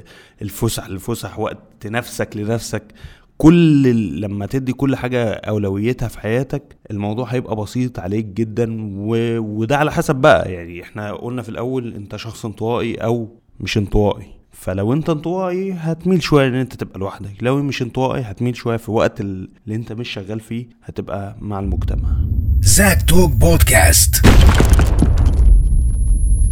الفسح 0.43 0.89
للفسح 0.89 1.39
وقت 1.39 1.87
نفسك 1.87 2.37
لنفسك. 2.37 2.83
كل 3.39 3.83
لما 4.21 4.47
تدي 4.47 4.73
كل 4.73 4.97
حاجة 4.97 5.25
أولويتها 5.33 6.09
في 6.09 6.21
حياتك 6.21 6.77
الموضوع 6.91 7.27
هيبقى 7.29 7.57
بسيط 7.57 7.99
عليك 7.99 8.25
جدا 8.25 8.77
و... 8.97 9.39
وده 9.39 9.77
على 9.77 9.93
حسب 9.93 10.17
بقى 10.17 10.53
يعني 10.53 10.83
إحنا 10.83 11.13
قلنا 11.13 11.43
في 11.43 11.49
الأول 11.49 11.95
أنت 11.95 12.17
شخص 12.17 12.45
انطوائي 12.45 12.95
أو 12.95 13.29
مش 13.61 13.79
انطوائي. 13.79 14.27
فلو 14.53 14.93
أنت 14.93 15.11
انطوائي 15.11 15.73
هتميل 15.73 16.23
شوية 16.23 16.49
إن 16.49 16.55
أنت 16.55 16.75
تبقى 16.75 16.99
لوحدك 16.99 17.31
لو 17.43 17.63
مش 17.63 17.83
انطوائي 17.83 18.23
هتميل 18.23 18.57
شوية 18.57 18.77
في 18.77 18.91
وقت 18.91 19.21
ال- 19.21 19.49
اللي 19.65 19.77
أنت 19.77 19.93
مش 19.93 20.09
شغال 20.09 20.41
فيه 20.41 20.67
هتبقى 20.85 21.37
مع 21.41 21.59
المجتمع. 21.61 22.09
زاك 22.61 23.03
توك 23.03 23.31
بودكاست. 23.33 24.27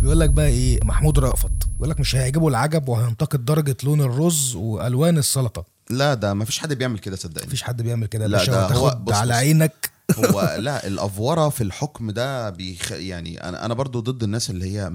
بيقول 0.00 0.20
لك 0.20 0.30
بقى 0.30 0.46
إيه 0.48 0.78
محمود 0.84 1.18
رأفت 1.18 1.52
بيقول 1.74 1.90
لك 1.90 2.00
مش 2.00 2.16
هيعجبه 2.16 2.48
العجب 2.48 2.88
وهينتقد 2.88 3.44
درجة 3.44 3.76
لون 3.84 4.00
الرز 4.00 4.56
وألوان 4.56 5.18
السلطة. 5.18 5.73
لا 5.90 6.14
ده 6.14 6.34
ما 6.34 6.44
فيش 6.44 6.58
حد 6.58 6.72
بيعمل 6.72 6.98
كده 6.98 7.16
صدقني. 7.16 7.46
مفيش 7.46 7.62
حد 7.62 7.82
بيعمل 7.82 8.06
كده 8.06 8.26
لا، 8.26 8.44
ده 8.44 8.66
هو- 8.74 8.98
بص- 9.04 9.14
على. 9.14 9.34
عينك. 9.34 9.90
هو 10.18 10.56
لا 10.60 10.86
الأفورة 10.86 11.48
في 11.48 11.60
الحكم 11.62 12.10
ده 12.10 12.50
بيخ... 12.50 12.92
يعني 12.92 13.48
أنا 13.48 13.64
أنا 13.64 13.74
برضو 13.74 14.00
ضد 14.00 14.22
الناس 14.22 14.50
اللي 14.50 14.72
هي 14.78 14.90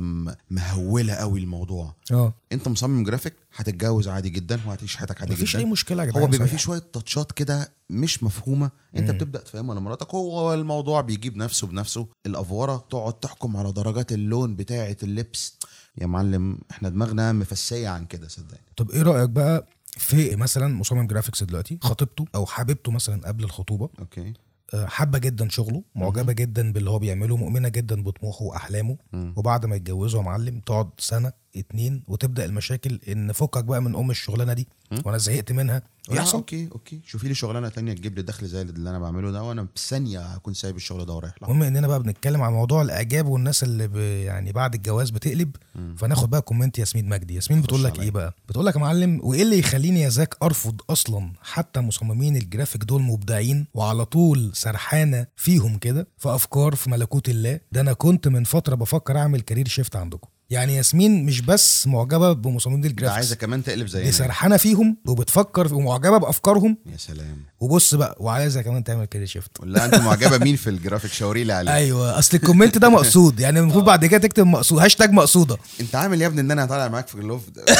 مهولة 0.50 1.13
قوي 1.13 1.39
الموضوع. 1.39 1.96
آه. 2.12 2.34
أنت 2.51 2.67
مصمم 2.67 3.03
جرافيك 3.03 3.34
هتتجوز 3.55 4.08
عادي 4.08 4.29
جدا 4.29 4.60
وهتعيش 4.67 4.96
حياتك 4.96 5.22
عادي 5.22 5.34
مفيش 5.34 5.51
جدا. 5.53 5.60
أي 5.60 5.65
مشكلة 5.72 6.03
يا 6.03 6.08
جدعان 6.10 6.24
هو 6.24 6.29
بيبقى. 6.29 6.48
فيه 6.48 6.58
شوية 6.58 6.81
تاتشات 6.93 7.31
كده 7.31 7.72
مش 7.89 8.24
مفهومة. 8.24 8.69
أنت 8.96 9.12
بتبدأ 9.12 9.39
تفهمها 9.39 9.75
لمراتك 9.75 10.15
هو 10.15 10.53
الموضوع 10.53 11.01
بيجيب 11.01 11.38
نفسه 11.38 11.67
بنفسه. 11.67 12.08
الأفورة 12.25 12.86
تقعد 12.89 13.13
تحكم 13.13 13.58
على 13.58 13.72
درجات 13.72 14.12
اللون 14.12 14.55
بتاعة 14.55 14.98
اللبس. 15.03 15.53
يا 16.01 16.05
معلم 16.08 16.58
إحنا 16.72 16.89
دماغنا 16.89 17.31
مفصية 17.32 17.89
عن 17.89 18.05
كده 18.05 18.27
صدقني. 18.27 18.60
طب 18.77 18.91
إيه 18.91 19.01
رأيك 19.01 19.29
بقى 19.29 19.67
في 20.00 20.36
مثلا 20.36 20.75
مصمم 20.75 21.08
graphics 21.08 21.44
دلوقتي 21.44 21.79
خطيبته 21.82 22.25
أو 22.36 22.46
حبيبته 22.46 22.91
مثلا 22.91 23.27
قبل 23.27 23.44
الخطوبة. 23.44 23.89
okay. 24.00 24.34
آه، 24.74 24.86
حابة 24.86 25.20
جدا 25.20 25.50
شغله 25.50 25.84
معجبة 25.96 26.34
جدا 26.34 26.72
باللي 26.74 26.89
هو 26.89 27.00
بيعمله 27.00 27.38
مؤمنة 27.38 27.70
جدا 27.70 28.03
بطموحه 28.03 28.44
وأحلامه. 28.46 28.98
وبعد 29.36 29.65
ما 29.65 29.75
يتجوزوا 29.75 30.20
يا 30.20 30.25
معلم 30.25 30.60
تقعد 30.60 30.89
سنة 30.98 31.32
اتنين 31.56 32.03
وتبدأ 32.08 32.46
المشاكل 32.46 33.00
إن 33.08 33.32
فكك 33.32 33.63
بقى 33.63 33.82
من 33.82 33.96
أم 33.96 34.12
الشغلانة 34.12 34.53
دي. 34.53 34.68
وأنا 35.06 35.18
زهقت 35.18 35.51
منها. 35.51 35.82
لا 36.10 36.15
يحصل. 36.15 36.38
okay 36.38 36.70
okay. 36.72 37.01
شوفي 37.06 37.27
لي 37.27 37.34
شغلانة 37.34 37.70
تانية 37.70 37.94
تجيب 37.94 38.15
لي 38.15 38.22
دخل 38.22 38.48
زي 38.48 38.62
اللي 38.62 38.89
أنا 38.89 39.00
بعمله 39.00 39.32
ده 39.32 39.44
وأنا 39.44 39.68
بثانيه 39.75 40.20
هكون 40.20 40.53
سايب 40.53 40.75
الشغل 40.75 41.06
ده 41.06 41.13
ورايح 41.13 41.34
المهم 41.44 41.63
إننا 41.63 41.88
بقى 41.88 42.03
بنتكلم 42.03 42.41
عن 42.41 42.53
موضوع 42.53 42.82
الإعجاب 42.82 43.27
والناس 43.27 43.63
اللي 43.63 43.88
ب... 43.88 43.96
يعني 43.96 44.51
بعد 44.51 44.75
الجواز 44.75 45.10
بتقلب. 45.10 45.56
مم. 45.75 45.96
فناخد 45.96 46.29
بقى 46.29 46.41
comment 46.42 46.80
ياسمين 46.79 47.10
مجدي. 47.10 47.36
ياسمين 47.36 47.62
بتقول 47.62 47.84
لك. 47.84 48.00
إيه 48.00 48.12
بقى؟ 48.12 48.36
بتقول 48.50 48.65
لك 48.65 48.75
يا 48.75 48.79
معلم 48.79 49.20
وإيه 49.24 49.44
اللي 49.44 49.60
يخليني 49.60 50.01
يا 50.01 50.10
زاك 50.10 50.36
أرفض 50.44 50.82
أصلا 50.89 51.34
حتى 51.41 51.79
مصممين 51.79 52.36
الجرافيك 52.36 52.84
دول 52.84 53.01
مبدعين 53.01 53.68
وعلى 53.74 54.06
طول 54.06 54.51
سرحانة 54.53 55.27
فيهم 55.36 55.77
كده 55.77 56.08
في 56.18 56.29
أفكار 56.36 56.75
في 56.75 56.89
ملكوت 56.89 57.29
الله؟ 57.29 57.60
ده 57.72 57.82
أنا 57.82 57.94
كنت 57.94 58.27
من 58.27 58.44
فترة 58.44 58.75
بفكر 58.75 59.18
أعمل 59.18 59.41
career 59.42 59.68
shift 59.68 59.96
عندكم. 59.96 60.27
يعني 60.50 60.75
ياسمين 60.75 61.25
مش 61.25 61.41
بس 61.41 61.88
معجبة 61.88 62.34
بمصممين 62.34 62.86
ال 62.86 62.89
graphics 62.89 63.16
عايزة 63.15 63.36
كمان 63.36 63.63
تقلب 63.63 63.86
دي 63.86 63.91
زينا 63.91 64.12
سرحانة 64.12 64.58
فيهم 64.58 64.98
وبتفكر 65.08 65.74
ومعجبة 65.74 66.18
بأفكارهم. 66.18 66.77
يا 66.91 66.98
سلام. 66.98 67.44
وبص 67.60 67.96
بقى 67.96 68.15
وعايزة 68.20 68.62
كمان 68.62 68.84
تعمل 68.84 69.06
career 69.06 69.28
shift 69.28 69.51
لا 69.63 69.86
أنت 69.86 69.96
معجبة 69.96 70.38
مين 70.38 70.56
في 70.56 70.70
الجرافيك؟ 70.70 71.12
شاوري 71.12 71.44
لي 71.44 71.53
عليه. 71.53 71.74
أيوه 71.74 72.20
أصل 72.20 72.38
ال 72.38 72.43
comment 72.43 72.78
ده 72.77 72.89
مقصود. 72.89 73.39
يعني 73.39 73.60
المفروض 73.60 73.86
بعد 73.86 74.06
كده 74.06 74.20
تكتب 74.20 74.46
مقصود 74.46 74.79
هاشتاج 74.79 75.12
مقصودة. 75.12 75.58
أنت 75.79 75.96
عامل 75.96 76.22
يا 76.22 76.27
ابني 76.27 76.41
إن 76.41 76.51
أنا 76.51 76.65
طالع 76.65 76.88
معاك 76.88 77.08
في 77.08 77.15
ال 77.16 77.22
love 77.22 77.50
ده. 77.50 77.65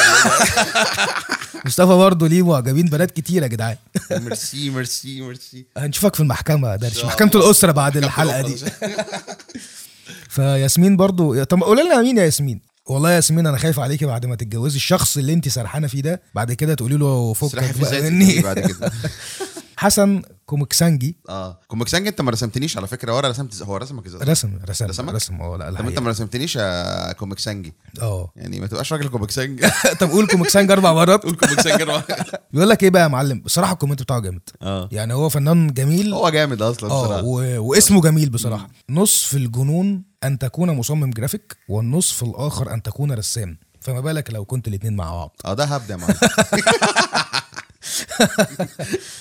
مصطفى 1.66 1.86
برضه 1.96 2.28
ليه 2.28 2.42
معجبين 2.46 2.86
بنات 2.86 3.10
كتير 3.10 3.42
يا 3.42 3.48
جدعان. 3.48 3.76
merci 4.10 4.70
merci 4.70 5.20
merci 5.20 5.66
هنشوفك 5.76 6.14
في 6.14 6.20
المحكمة 6.20 6.76
ده 6.76 6.90
محكمة. 7.04 7.30
الأسرة 7.34 7.72
بعد 7.72 7.96
الحلقة 7.96 8.42
دي. 8.42 8.56
فياسمين 10.30 10.96
برضه 10.96 11.44
طب 11.44 11.60
قول 11.62 11.78
لنا 11.86 12.02
مين 12.02 12.18
يا 12.18 12.24
ياسمين؟ 12.24 12.60
والله 12.88 13.10
يا 13.10 13.14
ياسمين 13.16 13.46
أنا 13.46 13.58
خايف 13.58 13.80
عليكي 13.80 14.06
بعد 14.06 14.26
ما 14.26 14.36
تتجوزي. 14.36 14.76
الشخص 14.76 15.16
اللي 15.16 15.32
انت 15.32 15.48
سرحانة 15.48 15.86
فيه 15.86 16.00
ده 16.02 16.22
بعد 16.34 16.52
كده 16.52 16.74
تقولي 16.74 16.96
له 16.96 17.32
فكك 17.32 17.78
بقى 17.78 18.00
مني. 18.10 18.40
بعد 18.40 18.58
كده. 18.58 18.92
حسن 19.80 20.22
كومكسانجي 20.46 21.16
آه. 21.28 21.58
كومكسانج 21.68 22.06
انت 22.06 22.20
ما 22.20 22.30
رسمتنيش 22.30 22.76
على 22.76 22.86
فكرة 22.86 23.16
ورا 23.16 23.28
رسمت 23.28 23.62
هو 23.62 23.76
رسمك 23.76 24.06
إزاي؟ 24.06 24.20
رسم 24.20 24.58
رسم 24.68 24.86
رسمك؟ 24.86 25.14
رسم 25.14 25.40
آه 25.40 25.56
لا 25.56 25.70
طب 25.70 25.88
انت. 25.88 25.98
ما 25.98 26.10
رسمتنيش 26.10 26.56
يا 26.56 27.12
كومكسانجي 27.12 27.72
آه. 28.02 28.32
يعني 28.36 28.60
ما 28.60 28.66
تبقاش 28.66 28.92
راجل 28.92 29.08
كومكسانج 29.08 29.66
طب 30.00 30.10
قول 30.10 30.26
كومكسانج 30.26 30.70
أربع 30.70 30.92
مرات. 30.92 31.22
قول 31.22 31.36
كومكسانج 31.36 31.82
بيقول 32.52 32.68
لك 32.70 32.82
إيه 32.82 32.90
بقى 32.90 33.02
يا 33.02 33.08
معلم؟ 33.08 33.40
بصراحة 33.40 33.72
الكومنت 33.72 34.02
بتاعه 34.02 34.20
جامد. 34.20 34.40
آه. 34.62 34.88
يعني 34.92 35.14
هو 35.14 35.28
فنان 35.28 35.72
جميل. 35.72 36.14
هو 36.14 36.28
جامد 36.30 36.62
أصلا 36.62 36.90
آه 36.90 37.02
بصراحة. 37.04 37.22
و... 37.24 37.62
واسمه 37.70 38.00
جميل 38.00 38.30
بصراحة. 38.30 38.68
نصف 38.90 39.34
الجنون 39.34 40.02
أن 40.24 40.38
تكون 40.38 40.70
مصمم 40.70 41.10
جرافيك 41.10 41.56
والنصف 41.68 42.22
الآخر 42.22 42.74
أن 42.74 42.82
تكون 42.82 43.12
رسام. 43.12 43.58
فما 43.80 44.00
بالك 44.00 44.30
لو 44.34 44.44
كنت 44.44 44.68
الاتنين 44.68 44.96
مع 44.96 45.10
بعض. 45.14 45.36
آه 45.44 45.54
ده 45.54 45.64
هبدأ 45.64 45.94
يا 45.94 45.98
معلم. 45.98 46.16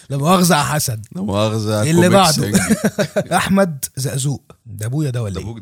لا 0.10 0.18
مؤاخذة 0.18 0.56
يا 0.58 0.63
حسن. 0.63 1.02
لا 1.15 1.22
مؤاخذة 1.22 1.89
اللي 1.92 2.10
بعده؟ 2.10 2.52
أحمد 3.38 3.86
زقزوق. 3.96 4.52
ده 4.65 4.86
أبويا 4.86 5.10
ده 5.10 5.24
ولا 5.24 5.39
إيه؟ 5.39 5.56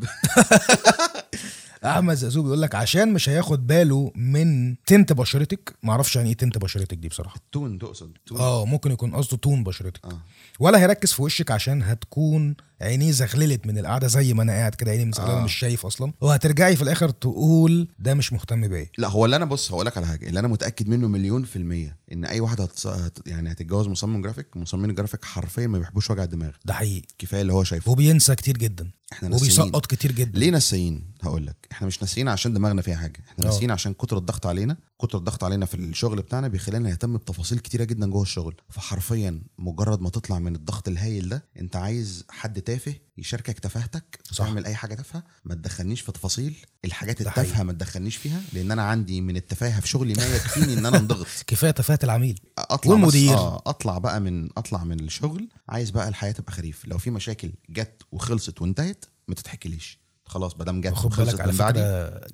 أحمد 1.84 2.14
زقزوق 2.14 2.44
بيقول 2.44 2.62
لك 2.62 2.74
عشان 2.74 3.12
مش 3.12 3.28
هياخد 3.28 3.66
باله 3.66 4.12
من 4.14 4.76
tint 4.84 5.12
بشرتك 5.12 5.74
معرفش 5.82 6.16
يعني 6.16 6.28
إيه 6.28 6.36
tint 6.36 6.58
بشرتك 6.58 6.96
دي 6.98 7.08
بصراحة. 7.08 7.36
tone 7.52 7.78
تقصد 7.78 8.10
آه 8.32 8.64
ممكن 8.64 8.92
يكون 8.92 9.14
قصده 9.16 9.36
tone 9.36 9.64
بشرتك. 9.64 10.00
آه. 10.04 10.18
ولا 10.58 10.78
هيركز 10.80 11.12
في 11.12 11.22
وشك 11.22 11.50
عشان 11.50 11.82
هتكون 11.82 12.56
عينيه 12.80 13.10
زغللت 13.10 13.66
من 13.66 13.78
القعده 13.78 14.06
زي 14.06 14.34
ما 14.34 14.42
أنا 14.42 14.52
قاعد 14.52 14.74
كده 14.74 14.90
عيني 14.90 15.04
مزغلله 15.04 15.40
آه. 15.40 15.44
مش 15.44 15.54
شايف 15.54 15.86
أصلا. 15.86 16.12
وهترجعي 16.20 16.76
في 16.76 16.82
الآخر 16.82 17.10
تقول 17.10 17.88
ده 17.98 18.14
مش 18.14 18.32
مهتم 18.32 18.68
بيا. 18.68 18.86
لا 18.98 19.08
هو 19.08 19.24
اللي 19.24 19.36
أنا 19.36 19.44
بص 19.44 19.72
هقول 19.72 19.86
لك 19.86 19.96
على 19.96 20.06
حاجة. 20.06 20.28
اللي 20.28 20.40
أنا 20.40 20.48
متأكد 20.48 20.88
منه 20.88 21.08
مليون 21.08 21.44
في 21.44 21.56
المية 21.56 21.96
إن 22.12 22.24
أي 22.24 22.40
واحد 22.40 22.60
هتص... 22.60 22.86
هت... 22.86 23.18
يعني 23.26 23.52
هتتجوز 23.52 23.88
مصمم 23.88 24.22
جرافيك 24.22 24.56
مصممين 24.56 24.90
الجرافيك 24.90 25.24
حرفيا 25.24 25.66
ما 25.66 25.78
بيحبوش 25.78 26.10
وجع 26.10 26.24
الدماغ. 26.24 26.50
ده 26.64 26.74
حقيقي. 26.74 27.06
كفاية 27.18 27.40
اللي 27.42 27.52
هو 27.52 27.64
شايفه. 27.64 27.90
وبينسى 27.90 28.34
كتير 28.34 28.56
جدا. 28.56 28.90
إحنا 29.12 29.28
ناسيين. 29.28 29.60
وبيسقط 29.60 29.86
كتير 29.86 30.12
جدا. 30.12 30.38
ليه 30.38 30.50
ناسيين؟ 30.50 31.04
هقول 31.22 31.46
لك. 31.46 31.56
إحنا 31.72 31.86
مش 31.86 32.02
ناسيين 32.02 32.28
عشان 32.28 32.54
دماغنا 32.54 32.82
فيها 32.82 32.96
حاجة. 32.96 33.22
إحنا 33.28 33.44
آه. 33.44 33.48
ناسيين 33.48 33.70
عشان 33.70 33.92
كتر 33.94 34.18
الضغط 34.18 34.46
علينا. 34.46 34.76
كتر 35.02 35.18
الضغط 35.18 35.44
علينا 35.44 35.66
في 35.66 35.74
الشغل 35.74 36.22
بتاعنا 36.22 36.48
بيخلينا 36.48 36.88
نهتم 36.88 37.16
بتفاصيل 37.16 37.58
كتيرة 37.58 37.84
جدا 37.84 38.10
جوه 38.10 38.22
الشغل. 38.22 38.54
فحرفيا 38.68 39.42
مجرد 39.58 40.00
ما 40.00 40.10
تطلع 40.10 40.38
من 40.38 40.47
الضغط 40.54 40.88
الهايل 40.88 41.28
ده 41.28 41.44
انت 41.60 41.76
عايز 41.76 42.24
حد 42.30 42.62
تافه 42.62 42.94
يشاركك 43.18 43.58
تفاهتك. 43.58 44.20
تعمل 44.36 44.66
أي 44.66 44.74
حاجة 44.74 44.94
تافهة 44.94 45.22
ما 45.44 45.54
تدخلنيش 45.54 46.00
في 46.00 46.12
تفاصيل 46.12 46.56
الحاجات 46.84 47.20
التافهة. 47.20 47.62
ما 47.62 47.72
تدخلنيش 47.72 48.16
فيها 48.16 48.40
لأن 48.52 48.70
أنا 48.70 48.82
عندي 48.82 49.20
من 49.20 49.36
التفاهة 49.36 49.80
في 49.80 49.88
شغلي 49.88 50.14
ما 50.14 50.26
يكفيني 50.36 50.72
إن 50.78 50.86
أنا 50.86 50.96
انضغط 50.98 51.26
كفاية 51.46 51.70
تفاهة 51.70 51.98
العميل 52.04 52.40
أطلع 52.58 52.92
والمدير. 52.92 53.34
آه 53.34 53.62
أطلع 53.66 53.98
بقى 53.98 54.20
من 54.20 54.48
أطلع 54.56 54.84
من 54.84 55.00
الشغل 55.00 55.48
عايز 55.68 55.90
بقى 55.90 56.08
الحياة 56.08 56.32
تبقى 56.32 56.52
خريف 56.52 56.84
لو 56.86 56.98
في 56.98 57.10
مشاكل 57.10 57.52
جت 57.70 58.02
وخلصت 58.12 58.62
وانتهت 58.62 59.04
ما 59.28 59.34
تتحكيليش 59.34 59.98
خلاص 60.24 60.56
ما 60.58 60.64
دام 60.64 60.80
جت 60.80 60.92
وخلصت 60.92 61.40
على 61.40 61.52
من 61.52 61.58
بعدي 61.58 61.80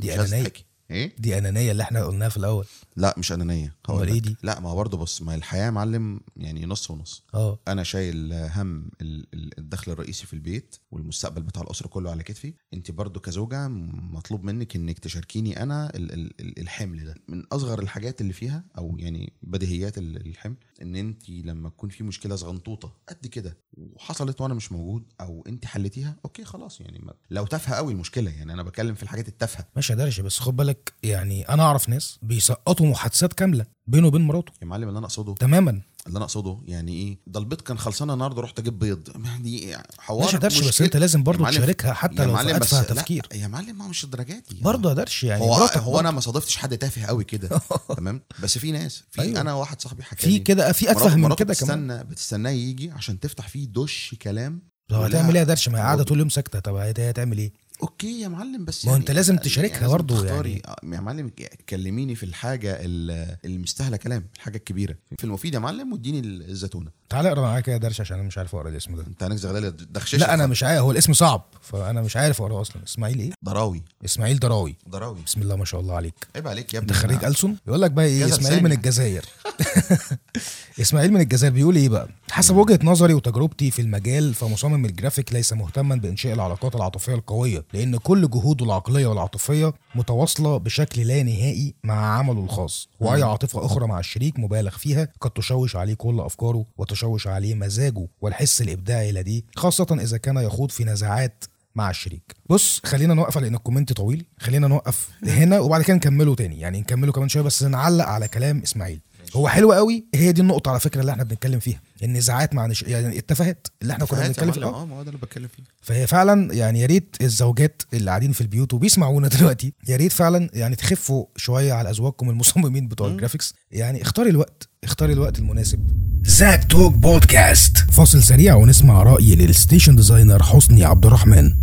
دي 0.00 0.14
انانيه. 0.14 0.53
إيه؟ 0.90 1.16
دي 1.18 1.38
أنانية 1.38 1.73
اللي 1.73 1.83
إحنا 1.83 2.05
قلناها 2.05 2.29
في 2.29 2.37
الأول. 2.37 2.66
لا 2.97 3.14
مش 3.18 3.33
أنانية. 3.33 3.75
إيه 3.90 3.97
لك. 4.05 4.23
دي؟ 4.23 4.37
لا 4.42 4.61
ما 4.61 4.68
هو 4.70 4.77
برضه 4.77 4.99
بص 4.99 5.23
ما 5.23 5.35
الحياة 5.35 5.64
يا 5.64 5.70
معلم 5.70 6.20
يعني 6.37 6.66
نص 6.66 6.90
ونص. 6.90 7.25
آه. 7.35 7.59
أنا 7.68 7.83
شايل 7.83 8.33
هم 8.33 8.90
ال- 9.01 9.27
ال- 9.35 9.59
الدخل 9.59 9.92
الرئيسي 9.92 10.27
في 10.27 10.33
البيت 10.35 10.77
والمستقبل 10.90 11.42
بتاع 11.42 11.62
الأسرة 11.62 11.88
كله 11.88 12.11
على 12.11 12.23
كتفي. 12.23 12.55
أنت 12.75 12.90
برضو 12.90 13.20
كزوجة 13.20 13.68
مطلوب 13.68 14.44
منك 14.44 14.77
إنك 14.77 14.99
تشاركيني 14.99 15.62
أنا 15.62 15.90
ال- 15.97 16.12
ال- 16.12 16.40
ال- 16.40 16.59
الحمل 16.61 17.05
ده. 17.05 17.14
من 17.29 17.42
أصغر 17.53 17.79
الحاجات 17.83 18.20
اللي 18.20 18.33
فيها 18.33 18.64
أو 18.79 18.97
يعني 18.99 19.33
بديهيات 19.42 19.99
ال- 19.99 20.27
الحمل 20.27 20.57
إن 20.83 20.97
أنت 20.97 21.31
لما 21.31 21.68
تكون 21.68 21.88
في 21.90 22.05
مشكلة 22.05 22.37
صغنطوطه 22.37 22.92
قد 23.09 23.27
كده 23.27 23.57
وحصلت 23.79 24.40
وأنا 24.40 24.55
مش 24.55 24.73
موجود 24.73 25.05
أو 25.20 25.44
أنت 25.49 25.64
حلتيها 25.64 26.16
أوكي 26.25 26.44
خلاص 26.44 26.81
يعني 26.81 27.05
لو 27.31 27.47
تافهة 27.47 27.75
قوي 27.75 27.92
المشكلة 27.92 28.31
يعني 28.31 28.53
أنا 28.53 28.62
بتكلم 28.62 28.94
في 28.94 29.03
الحاجات 29.03 29.29
التافهة. 29.29 29.66
ماشي 29.77 29.92
يا 29.92 29.99
درش 29.99 30.20
بس 30.20 30.38
خد 30.38 30.57
بالك 30.57 30.73
يعني 31.02 31.48
أنا 31.48 31.62
أعرف 31.62 31.88
ناس 31.88 32.18
بيسقطوا 32.22 32.87
محادثات 32.87 33.32
كاملة 33.32 33.66
بينه 33.87 34.06
وبين 34.06 34.20
مراته. 34.20 34.52
يا 34.62 34.66
معلم 34.66 34.88
اللي 34.88 34.98
أنا 34.98 35.06
أقصده 35.06 35.34
تماما. 35.34 35.80
اللي 36.06 36.16
أنا 36.16 36.24
أقصده 36.24 36.58
يعني 36.66 36.92
إيه؟ 36.92 37.18
ده 37.26 37.40
البيض 37.40 37.60
كان 37.60 37.78
خلصان 37.78 38.10
النهارده 38.10 38.42
رحت 38.42 38.58
أجيب 38.58 38.78
بيض. 38.78 39.08
يعني 39.24 39.76
حوار 39.98 40.20
ماشي 40.24 40.37
يا 40.37 40.40
درش 40.40 40.60
بس. 40.68 40.82
أنت 40.82 40.96
لازم 40.96 41.22
برضه 41.22 41.50
تشاركها 41.50 41.92
حتى 41.92 42.24
لو 42.24 42.37
في 42.37 42.56
ادفع 42.56 42.82
تفكير. 42.82 43.26
يا 43.34 43.46
معلم 43.46 43.78
ما 43.78 43.88
مش 43.88 44.04
الدرجات 44.04 44.44
دي. 44.50 44.60
برضه 44.62 44.88
يا 44.88 44.94
درش 44.94 45.24
يعني 45.24 45.42
هو 45.42 45.54
هو. 45.54 46.00
أنا 46.00 46.10
ما 46.10 46.20
صادفتش 46.20 46.56
حد 46.56 46.78
تافه 46.78 47.04
قوي 47.04 47.24
كده. 47.24 47.60
تمام؟ 47.96 48.20
بس 48.42 48.58
في 48.58 48.72
ناس 48.72 49.02
في. 49.10 49.22
أيوة. 49.22 49.40
أنا 49.40 49.54
واحد 49.54 49.80
صاحبي 49.80 50.02
حكى 50.02 50.22
في 50.22 50.38
كده 50.38 50.72
في 50.72 50.90
اتفه 50.90 51.16
من 51.16 51.34
كده 51.34 51.54
كمان. 51.54 51.87
بتستنى 51.88 52.04
بتستناه 52.04 52.50
يجي 52.50 52.90
عشان 52.90 53.20
تفتح 53.20 53.48
فيه 53.48 53.66
دش 53.66 54.14
كلام. 54.22 54.62
لها 54.90 55.06
هتعمل 55.06 55.34
إيه 55.34 55.38
يا 55.40 55.44
درش؟ 55.44 55.68
ما 55.68 55.78
هي 55.78 55.82
قاعدة 55.82 56.02
طول 56.02 56.14
اليوم 56.16 56.28
ساكتة. 56.28 56.58
طب 56.60 56.74
هي 56.74 56.90
هتعمل 56.90 57.38
إيه؟ 57.38 57.52
okay 57.85 58.20
يا 58.20 58.29
معلم 58.29 58.64
بس 58.64 58.85
ما 58.85 58.90
يعني 58.90 59.01
أنت 59.03 59.11
لازم 59.11 59.35
يعني 59.35 59.44
تشاركها 59.44 59.81
لازم 59.81 59.92
برضه 59.92 60.14
تختاري. 60.20 60.51
يعني. 60.51 60.62
آه، 60.68 60.77
يا 60.97 61.01
معلم 61.01 61.31
كلميني 61.68 62.14
في 62.14 62.23
الحاجة 62.27 62.77
ال- 62.81 63.37
المستاهلة 63.44 63.97
كلام 63.97 64.27
الحاجة 64.37 64.57
الكبيرة. 64.57 64.94
في 65.18 65.25
المفيد 65.25 65.55
يا 65.55 65.59
معلم 65.59 65.92
واديني 65.92 66.20
الزيتونة. 66.20 66.90
تعالى 67.09 67.29
اقرأ 67.29 67.40
معايا 67.40 67.61
كده 67.61 67.73
يا 67.73 67.79
درش 67.79 68.01
عشان 68.01 68.18
أنا 68.18 68.27
مش 68.27 68.38
عارف 68.38 68.55
أقرأ 68.55 68.68
الاسم 68.68 68.97
ده. 68.97 69.03
أنت 69.07 69.23
هناك 69.23 69.38
زغللة 69.38 69.68
دخشش 69.68 70.14
لا 70.14 70.35
أنا 70.35 70.47
مش 70.47 70.62
عارف 70.62 70.81
هو 70.83 70.90
الاسم 70.90 71.12
صعب 71.12 71.44
فأنا 71.62 72.03
مش 72.03 72.16
عارف 72.16 72.42
أقرأه 72.42 72.61
أصلا. 72.61 72.83
إسماعيل 72.85 73.18
إيه؟ 73.18 73.31
ضراوي 73.44 73.83
إسماعيل 74.05 74.38
دراوي. 74.38 74.77
ضراوي 74.88 75.18
بسم 75.27 75.42
الله 75.42 75.57
ما 75.57 75.64
شاء 75.64 75.81
الله 75.81 75.94
عليك. 75.94 76.27
عيب 76.37 76.49
عليك 76.49 76.75
يا 76.75 76.79
ابني. 76.79 76.90
انت 76.90 76.99
خريج 76.99 77.25
ألسن؟ 77.25 77.57
يقول 77.66 77.83
لك 77.83 77.90
بقى 77.90 78.05
إيه 78.05 78.25
إسماعيل 78.27 78.62
من. 78.64 78.73
الجزائر. 78.73 79.25
إسماعيل 80.81 81.12
من 81.12 81.20
الجزائر 81.20 81.53
بيقول 81.53 81.77
إيه 81.77 81.88
بقى؟ 81.88 82.09
حسب 82.31 82.57
وجهة 82.57 82.79
نظري 82.83 83.14
وتجربتي 83.14 83.70
في 83.70 83.83
المجال 83.83 84.35
فمصمم 84.35 84.85
الجرافيك 84.85 85.33
ليس 85.33 85.53
مهتما 85.53 85.94
بإنشاء 85.97 86.35
العلاقات 86.35 86.75
العاطفية 86.75 87.14
القوية. 87.14 87.64
لأن 87.74 87.96
كل 87.96 88.30
جهوده 88.30 88.64
العقلية 88.64 89.06
والعاطفية 89.06 89.72
متواصلة 89.94 90.56
بشكل 90.56 91.02
لا 91.02 91.22
نهائي 91.22 91.74
مع 91.84 92.18
عمله 92.18 92.40
الخاص 92.44 92.88
وأي 93.00 93.22
عاطفة 93.22 93.66
أخرى 93.66 93.87
مع 93.87 93.98
الشريك 93.98 94.38
مبالغ 94.38 94.70
فيها 94.70 95.08
قد 95.20 95.30
تشوش 95.30 95.76
عليه 95.76 95.94
كل 95.94 96.20
أفكاره 96.20 96.64
وتشوش 96.78 97.26
عليه 97.26 97.54
مزاجه 97.54 98.08
والحس 98.20 98.62
الإبداعي 98.62 99.12
لديه 99.12 99.42
خاصة 99.56 99.87
إذا 100.00 100.16
كان 100.18 100.37
يخوض 100.37 100.70
في 100.70 100.84
نزاعات 100.84 101.44
مع 101.74 101.90
الشريك. 101.90 102.34
بص 102.50 102.80
خلينا 102.84 103.14
نوقف 103.14 103.38
لأن 103.38 103.54
ال 103.55 103.59
comment 103.59 103.92
طويل 103.92 104.24
خلينا 104.38 104.68
نوقف 104.68 105.08
هنا 105.26 105.60
وبعد 105.60 105.82
كده 105.82 105.96
نكمله 105.96 106.34
تاني 106.34 106.60
يعني 106.60 106.80
نكمله 106.80 107.12
كمان 107.12 107.28
شوية 107.28 107.42
بس 107.42 107.62
نعلق 107.62 108.04
على 108.04 108.28
كلام 108.28 108.62
إسماعيل. 108.62 109.00
هو 109.35 109.49
حلو 109.49 109.73
قوي. 109.73 110.05
هي 110.14 110.33
دي 110.33 110.40
النقطة 110.40 110.70
على 110.70 110.81
فكرة 110.81 111.01
اللي 111.01 111.12
إحنا 111.12 111.25
بنتكلم 111.25 111.59
فيها. 111.59 111.81
النزاعات 112.03 112.55
مع 112.55 112.66
نش... 112.66 112.83
يعني 112.83 113.18
التفاهات 113.18 113.68
اللي 113.83 113.92
إحنا 113.92 114.05
كنا 114.05 114.27
بنتكلم 114.27 114.53
فيها 114.53 114.64
آه 114.64 114.85
ما 114.87 114.97
هو 114.97 115.03
ده 115.03 115.09
اللي 115.09 115.20
بتكلم 115.20 115.49
فيه. 115.57 115.62
فهي 115.83 116.07
فعلا 116.07 116.55
يعني 116.55 116.81
يا 116.81 116.87
ريت 116.87 117.16
الزوجات 117.20 117.83
اللي 117.94 118.11
قاعدين 118.11 118.33
في 118.33 118.40
البيوت 118.40 118.75
وبيسمعونا 118.75 119.29
دلوقتي 119.38 119.73
يا 119.88 119.97
ريت 119.97 120.12
فعلا 120.12 120.51
يعني 120.53 120.77
تخفوا 120.77 121.25
شوية 121.37 121.73
على 121.73 121.90
أزواجكم 121.90 122.31
المصممين 122.31 122.88
بتوع 122.88 123.09
ال 123.09 123.13
graphics. 123.13 123.55
يعني 123.70 124.03
اختاري 124.03 124.31
الوقت 124.31 124.68
اختاري 124.85 125.12
الوقت 125.12 125.38
المناسب. 125.38 125.88
زاك 126.25 126.64
توك 126.64 126.92
بودكاست. 126.92 127.79
فاصل 127.79 128.23
سريع 128.23 128.55
ونسمع 128.55 129.03
رأي 129.03 129.35
لل 129.35 129.48
station 129.48 129.96
designer 129.96 130.42
حسني 130.42 130.85
عبد 130.85 131.07
الرحمن 131.07 131.55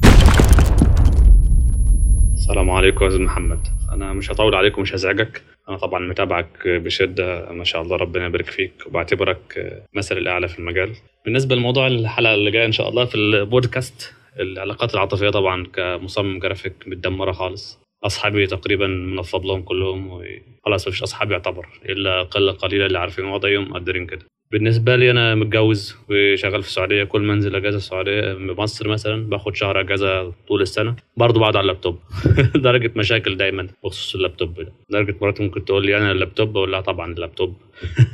السلام 2.34 2.70
عليكم 2.70 3.04
يا 3.06 3.10
أستاذ 3.10 3.22
محمد. 3.22 3.60
أنا 3.92 4.14
مش 4.14 4.32
هطول 4.32 4.56
عليك 4.56 4.78
ومش 4.78 4.94
هزعجك. 4.94 5.42
أنا 5.70 5.78
طبعا 5.78 6.00
متابعك 6.00 6.68
بشدة 6.68 7.52
ما 7.52 7.64
شاء 7.64 7.82
الله 7.82 7.96
ربنا 7.96 8.26
يبارك 8.26 8.46
فيك 8.46 8.72
وبعتبرك 8.86 9.80
مثل 9.94 10.18
الأعلى 10.18 10.48
في 10.48 10.60
المجال. 10.60 10.92
بالنسبة 11.26 11.56
لموضوع 11.56 11.88
الحلقة 11.88 12.34
اللي 12.34 12.52
جاية 12.52 12.66
إن 12.66 12.72
شاء 12.72 12.90
الله 12.90 13.06
في 13.06 13.16
البودكاست 13.16 14.14
العلاقات 14.40 14.94
العاطفية 14.94 15.30
طبعا 15.30 15.66
كمصمم 15.68 16.40
جرافيك 16.40 16.74
متدمرة 16.88 17.32
خالص. 17.32 17.80
أصحابي 18.04 18.48
تقريبا 18.48 18.88
منفض 18.88 19.46
لهم 19.46 19.62
كلهم 19.62 20.08
وخلاص 20.08 20.88
مفيش 20.88 21.04
أصحاب 21.04 21.32
يعتبر 21.32 21.66
إلا 21.86 22.24
قلة 22.24 22.52
قليلة 22.52 22.86
اللي 22.86 23.00
عارفين 23.00 23.26
وضعي 23.26 23.58
ومقدرين 23.58 24.06
كده. 24.06 24.26
بالنسبة 24.52 24.96
لي 24.96 25.12
أنا 25.12 25.36
متجوز 25.36 25.96
وشغال 26.10 26.64
في 26.64 26.70
السعودية 26.70 27.04
كل 27.04 27.22
ما 27.22 27.34
أنزل 27.34 27.56
أجازة 27.56 27.78
السعودية 27.78 28.34
مصر 28.38 28.88
مثلا 28.88 29.30
باخد 29.30 29.56
شهر 29.56 29.82
أجازة 29.82 30.34
طول 30.48 30.62
السنة 30.62 30.96
برضه 31.18 31.40
بقعد 31.40 31.56
على 31.56 31.64
اللابتوب. 31.64 32.00
درجة 32.56 32.92
مشاكل 32.96 33.38
دايما 33.38 33.68
بخصوص 33.84 34.16
اللابتوب 34.16 34.60
ده. 34.62 34.72
درجة 34.90 35.16
مراتي 35.22 35.44
ممكن 35.44 35.66
تقول 35.66 35.86
لي 35.86 35.98
أنا 35.98 36.12
اللابتوب 36.12 36.58
أقول 36.58 36.72
لها 36.72 36.82
طبعا 36.82 37.12
اللابتوب. 37.14 37.56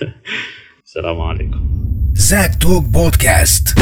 السلام 0.85 1.21
عليكم. 1.21 1.69
زاك 2.13 2.61
توك 2.61 2.83
بودكاست. 2.85 3.79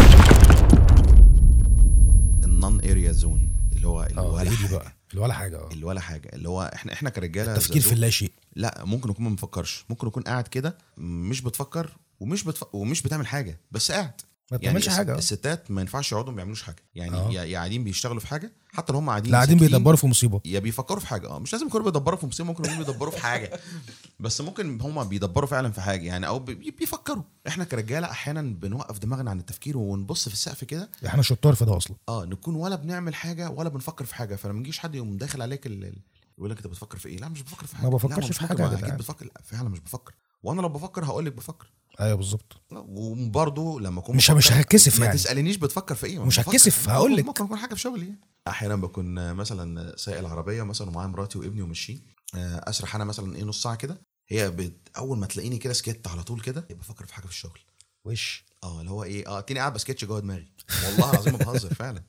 ال 2.44 2.53
non 2.53 2.80
area 2.90 3.12
zone 3.12 3.50
اللي 3.76 3.88
هو 3.88 4.04
اللي 4.04 4.22
ولا 4.22 4.42
هي 4.44 4.50
دي 4.50 4.56
حاجة. 4.56 4.76
بقى؟ 4.76 4.92
اللي 5.12 5.22
ولا 5.24 5.34
حاجة 5.34 5.58
آه. 5.58 5.70
اللي 5.74 5.86
ولا 5.86 6.00
حاجة. 6.00 6.30
اللي 6.34 6.50
هو 6.50 6.72
إحنا 6.76 6.94
إحنا 6.94 7.10
كرجالة 7.10 7.52
التفكير 7.54 7.82
في 7.82 7.90
زازو- 7.90 7.94
اللا 7.94 8.10
شيء 8.10 8.32
لا 8.56 8.84
ممكن 8.86 9.10
يكون 9.10 9.24
ما 9.26 9.30
بنفكرش 9.30 9.86
ممكن 9.90 10.08
يكون 10.08 10.24
قاعد 10.24 10.48
كده 10.48 10.78
مش 10.98 11.42
بتفكر 11.42 11.90
ومش 12.20 12.44
بتف... 12.44 12.64
ومش 12.74 13.02
بتعمل 13.02 13.28
حاجة 13.28 13.60
بس 13.72 13.92
قاعد. 13.92 14.22
ما 14.52 14.58
بتعملش 14.58 14.88
الس- 14.88 14.96
حاجة. 14.98 15.14
آه. 15.14 15.18
الستات 15.18 15.72
ما 15.72 15.82
ينفعش 15.82 16.12
يقعدوا 16.12 16.32
ما 16.32 16.36
بيعملوش 16.36 16.64
حاجة. 16.64 16.84
يعني 16.96 17.16
آه. 17.18 17.32
يا 17.32 17.58
قاعدين 17.58 17.84
بيشتغلوا 17.84 18.20
في 18.20 18.28
حاجة 18.28 18.52
حتى 18.74 18.94
لو 18.94 19.00
هم 19.00 19.10
قاعدين 19.10 19.32
لا 19.32 19.38
قاعدين 19.38 19.58
بيدبروا 19.58 19.96
في 19.98 20.08
مصيبة. 20.08 20.42
يا 20.46 20.60
بيفكروا 20.60 21.00
في 21.00 21.08
حاجة. 21.08 21.28
آه 21.30 21.40
مش 21.40 21.54
لازم 21.54 21.68
يكونوا 21.68 21.86
بيدبروا 21.86 22.20
في 22.20 22.26
مصيبة 22.26 22.48
ممكن 22.50 22.64
يكونوا 22.66 22.84
بيدبروا 22.86 23.12
في 23.12 23.18
حاجة. 23.18 23.60
بس 24.20 24.42
ممكن 24.42 24.82
هم 24.82 25.04
بيدبروا 25.04 25.48
فعلا 25.50 25.72
في 25.72 25.82
حاجة. 25.82 26.06
يعني 26.06 26.28
أو 26.28 26.40
بي- 26.40 26.72
بيفكروا. 26.72 27.24
إحنا 27.48 27.64
كرجالة 27.64 28.12
أحيانا 28.12 28.42
بنوقف 28.42 29.00
دماغنا 29.00 29.30
عن 29.30 29.40
التفكير 29.40 29.78
ونبص 29.78 30.28
في 30.30 30.34
السقف 30.34 30.64
كده. 30.64 30.90
إحنا 31.06 31.22
شطار 31.22 31.56
في 31.56 31.66
ده 31.66 31.78
أصلا. 31.78 31.96
آه 32.10 32.26
نكون 32.26 32.56
ولا 32.56 32.76
بنعمل 32.76 33.16
حاجة 33.16 33.50
ولا 33.50 33.70
بنفكر 33.70 34.06
في 34.06 34.16
حاجة. 34.16 34.36
فلما 34.36 34.60
يجيش 34.60 34.80
حد 34.80 34.96
يقوم 34.96 35.18
داخل 35.18 35.42
عليك 35.42 35.66
ال... 35.68 35.94
يقول 36.38 36.50
لك 36.50 36.58
أنت 36.58 36.68
بتفكر 36.68 36.98
في 36.98 37.10
إيه؟ 37.10 37.18
لا 37.18 37.30
مش 37.30 37.42
بفكر 37.42 37.66
في 37.68 37.76
حاجة. 37.76 37.86
لا، 37.86 37.92
بفكرش 37.92 38.32
في 38.32 38.44
ما 38.44 38.50
جدعان. 38.54 39.00
أكيد 39.00 39.30
فعلا 39.44 39.70
مش 39.70 39.80
بفكر. 39.80 40.14
وأنا 40.46 40.62
لو 40.62 40.70
بفكر 40.70 41.06
هقول 41.06 41.26
لك 41.26 41.34
بفكر. 41.34 41.68
أيوه 42.00 42.16
بالظبط. 42.16 42.62
وبرضه 42.72 43.80
لما 43.80 44.00
أكون 44.00 44.16
مش- 44.16 44.32
مش 44.32 44.52
هتكسف 44.52 45.00
ما 45.00 45.06
يعني. 45.06 45.18
تسالنيش 45.18 45.56
بتفكر 45.56 45.96
في 45.96 46.06
إيه 46.06 46.20
ما 46.20 46.26
مش. 46.26 46.40
هتكسف، 46.40 46.90
هقول 46.90 47.16
لك. 47.18 47.26
ممكن 47.26 47.44
يكون 47.46 47.58
حاجة 47.58 47.74
في 47.74 47.80
شغلي 47.82 48.06
يعني. 48.06 48.20
أحيانا 48.48 48.76
بكون 48.76 49.34
مثلا 49.34 49.96
سايق 49.98 50.20
العربية 50.20 50.64
مثلا 50.64 50.88
ومعايا 50.90 51.08
مراتي 51.08 51.38
وابني 51.38 51.62
وماشيين 51.62 52.02
آه، 52.36 52.70
أسرح 52.70 52.96
أنا 52.96 53.04
مثلا 53.04 53.36
إيه 53.36 53.44
نص 53.44 53.64
ساعة 53.64 53.76
كده. 53.76 54.02
هي 54.28 54.52
بت... 54.52 54.74
أول 54.98 55.18
ما 55.18 55.26
تلاقيني 55.26 55.58
كده 55.58 55.74
سكت 55.74 56.08
على 56.08 56.24
طول 56.24 56.42
كده 56.42 56.68
بفكر 56.70 57.06
في 57.06 57.14
حاجة 57.14 57.26
في 57.26 57.32
الشغل. 57.32 57.60
وش؟ 58.06 58.46
آه 58.64 58.80
اللي 58.80 58.92
هو 58.92 59.04
إيه 59.04 59.28
آه 59.28 59.40
تاني 59.42 59.60
قاعد 59.60 59.74
بسكتش 59.74 60.06
جوه 60.06 60.20
دماغي. 60.20 60.48
والله 60.86 61.12
العظيم 61.12 61.34
ما 61.34 61.40
بهزر 61.40 61.74
فعلا. 61.74 62.04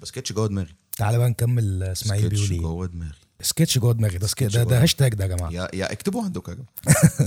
بسكتش 0.00 0.32
جوه 0.32 0.46
دماغي. 0.46 0.74
تعالى 0.96 1.18
بقى 1.18 1.28
نكمل 1.30 1.82
إسماعيل 1.82 2.28
بيقول 2.28 2.50
إيه؟ 2.50 2.60
جوه 2.60 2.86
دماغي. 2.86 3.18
سكتش 3.40 3.78
جوه 3.78 3.92
دماغي. 3.92 4.18
ده 4.18 4.26
سكتش 4.26 4.56
ده, 4.56 4.62
ده. 4.62 4.82
هاشتاج 4.82 5.14
ده 5.14 5.24
يا 5.24 5.36
جماعة. 5.36 5.50
يا 5.50 5.68
يا 5.74 5.92
اكتبوا 5.92 6.22
عندكم 6.22 6.52
يا 6.52 6.56
جماعة. 6.56 6.70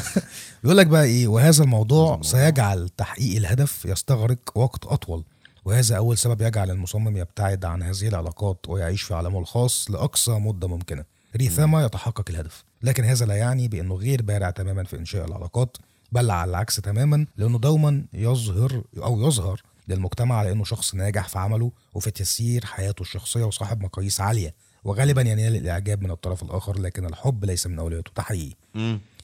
بيقول 0.63 0.77
لك 0.77 0.87
بقى 0.87 1.03
إيه 1.03 1.27
وهذا 1.27 1.49
هذا 1.49 1.63
الموضوع. 1.63 2.05
الموضوع. 2.05 2.31
سيجعل 2.31 2.89
تحقيق 2.89 3.35
الهدف 3.37 3.85
يستغرق 3.85 4.37
وقت 4.55 4.85
أطول. 4.85 5.23
وهذا 5.65 5.97
أول 5.97 6.17
سبب 6.17 6.41
يجعل 6.41 6.71
المصمم 6.71 7.17
يبتعد 7.17 7.65
عن 7.65 7.83
هذه 7.83 8.07
العلاقات 8.07 8.57
ويعيش 8.67 9.01
في 9.01 9.13
عالمه 9.13 9.39
الخاص 9.39 9.91
لأقصى 9.91 10.31
مدة 10.31 10.67
ممكنة. 10.67 11.03
ريثما 11.35 11.85
يتحقق 11.85 12.25
الهدف. 12.29 12.63
لكن 12.81 13.03
هذا 13.03 13.25
لا 13.25 13.35
يعني 13.35 13.67
بأنه 13.67 13.95
غير 13.95 14.21
بارع 14.21 14.49
تماما 14.49 14.83
في 14.83 14.95
إنشاء 14.95 15.25
العلاقات 15.25 15.77
بل 16.11 16.31
على 16.31 16.49
العكس 16.49 16.75
تماما 16.75 17.25
لأنه 17.37 17.59
دوما 17.59 18.05
يظهر 18.13 18.81
أو 18.97 19.27
يظهر 19.27 19.61
للمجتمع 19.87 20.35
على 20.35 20.51
إنه 20.51 20.63
شخص 20.63 20.95
ناجح 20.95 21.27
في 21.27 21.39
عمله 21.39 21.71
وفي 21.93 22.11
تسيير 22.11 22.65
حياته 22.65 23.01
الشخصية 23.01 23.43
وصاحب 23.43 23.83
مقاييس 23.83 24.21
عالية. 24.21 24.53
وغالبا 24.83 25.21
ينال 25.21 25.55
الإعجاب 25.55 26.03
من 26.03 26.11
الطرف 26.11 26.43
الآخر 26.43 26.79
لكن 26.79 27.05
الحب 27.05 27.45
ليس 27.45 27.67
من 27.67 27.79
اولوياته 27.79 28.11
ده 28.17 28.23
حقيقي. 28.23 28.55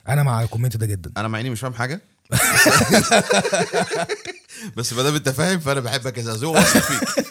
أنا 0.09 0.23
مع 0.23 0.41
الكومنت 0.41 0.77
ده 0.77 0.85
جدا. 0.85 1.11
أنا 1.17 1.27
مع 1.27 1.39
إني 1.39 1.49
مش 1.49 1.59
فاهم 1.59 1.73
حاجة. 1.73 2.01
بس 4.77 4.93
ما 4.93 5.03
دام 5.03 5.15
أنت 5.15 5.29
فاهم 5.29 5.59
فأنا 5.59 5.79
بحبك 5.79 6.17
يا 6.17 6.23
زازو 6.23 6.53
وأثق 6.53 6.79
فيك. 6.79 7.27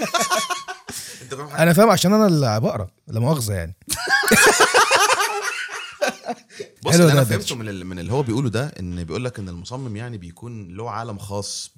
أنا 1.59 1.73
فاهم 1.73 1.91
عشان 1.91 2.13
أنا 2.13 2.27
اللي 2.27 2.61
بقرأ 2.61 2.89
لا 3.09 3.21
مؤاخذة 3.21 3.55
يعني. 3.55 3.75
بص 6.83 6.95
اللي 6.95 7.13
أنا 7.13 7.25
فهمته 7.25 7.57
من 7.57 7.87
من 7.87 7.99
اللي 7.99 8.13
هو 8.13 8.23
بيقوله 8.23 8.51
ده 8.51 8.67
إن 8.81 9.05
بيقول 9.05 9.25
لك 9.25 9.39
إن 9.39 9.49
المصمم 9.49 9.97
يعني 9.97 10.19
بيكون 10.19 10.69
له 10.77 10.91
عالم 10.91 11.19
خاص 11.19 11.71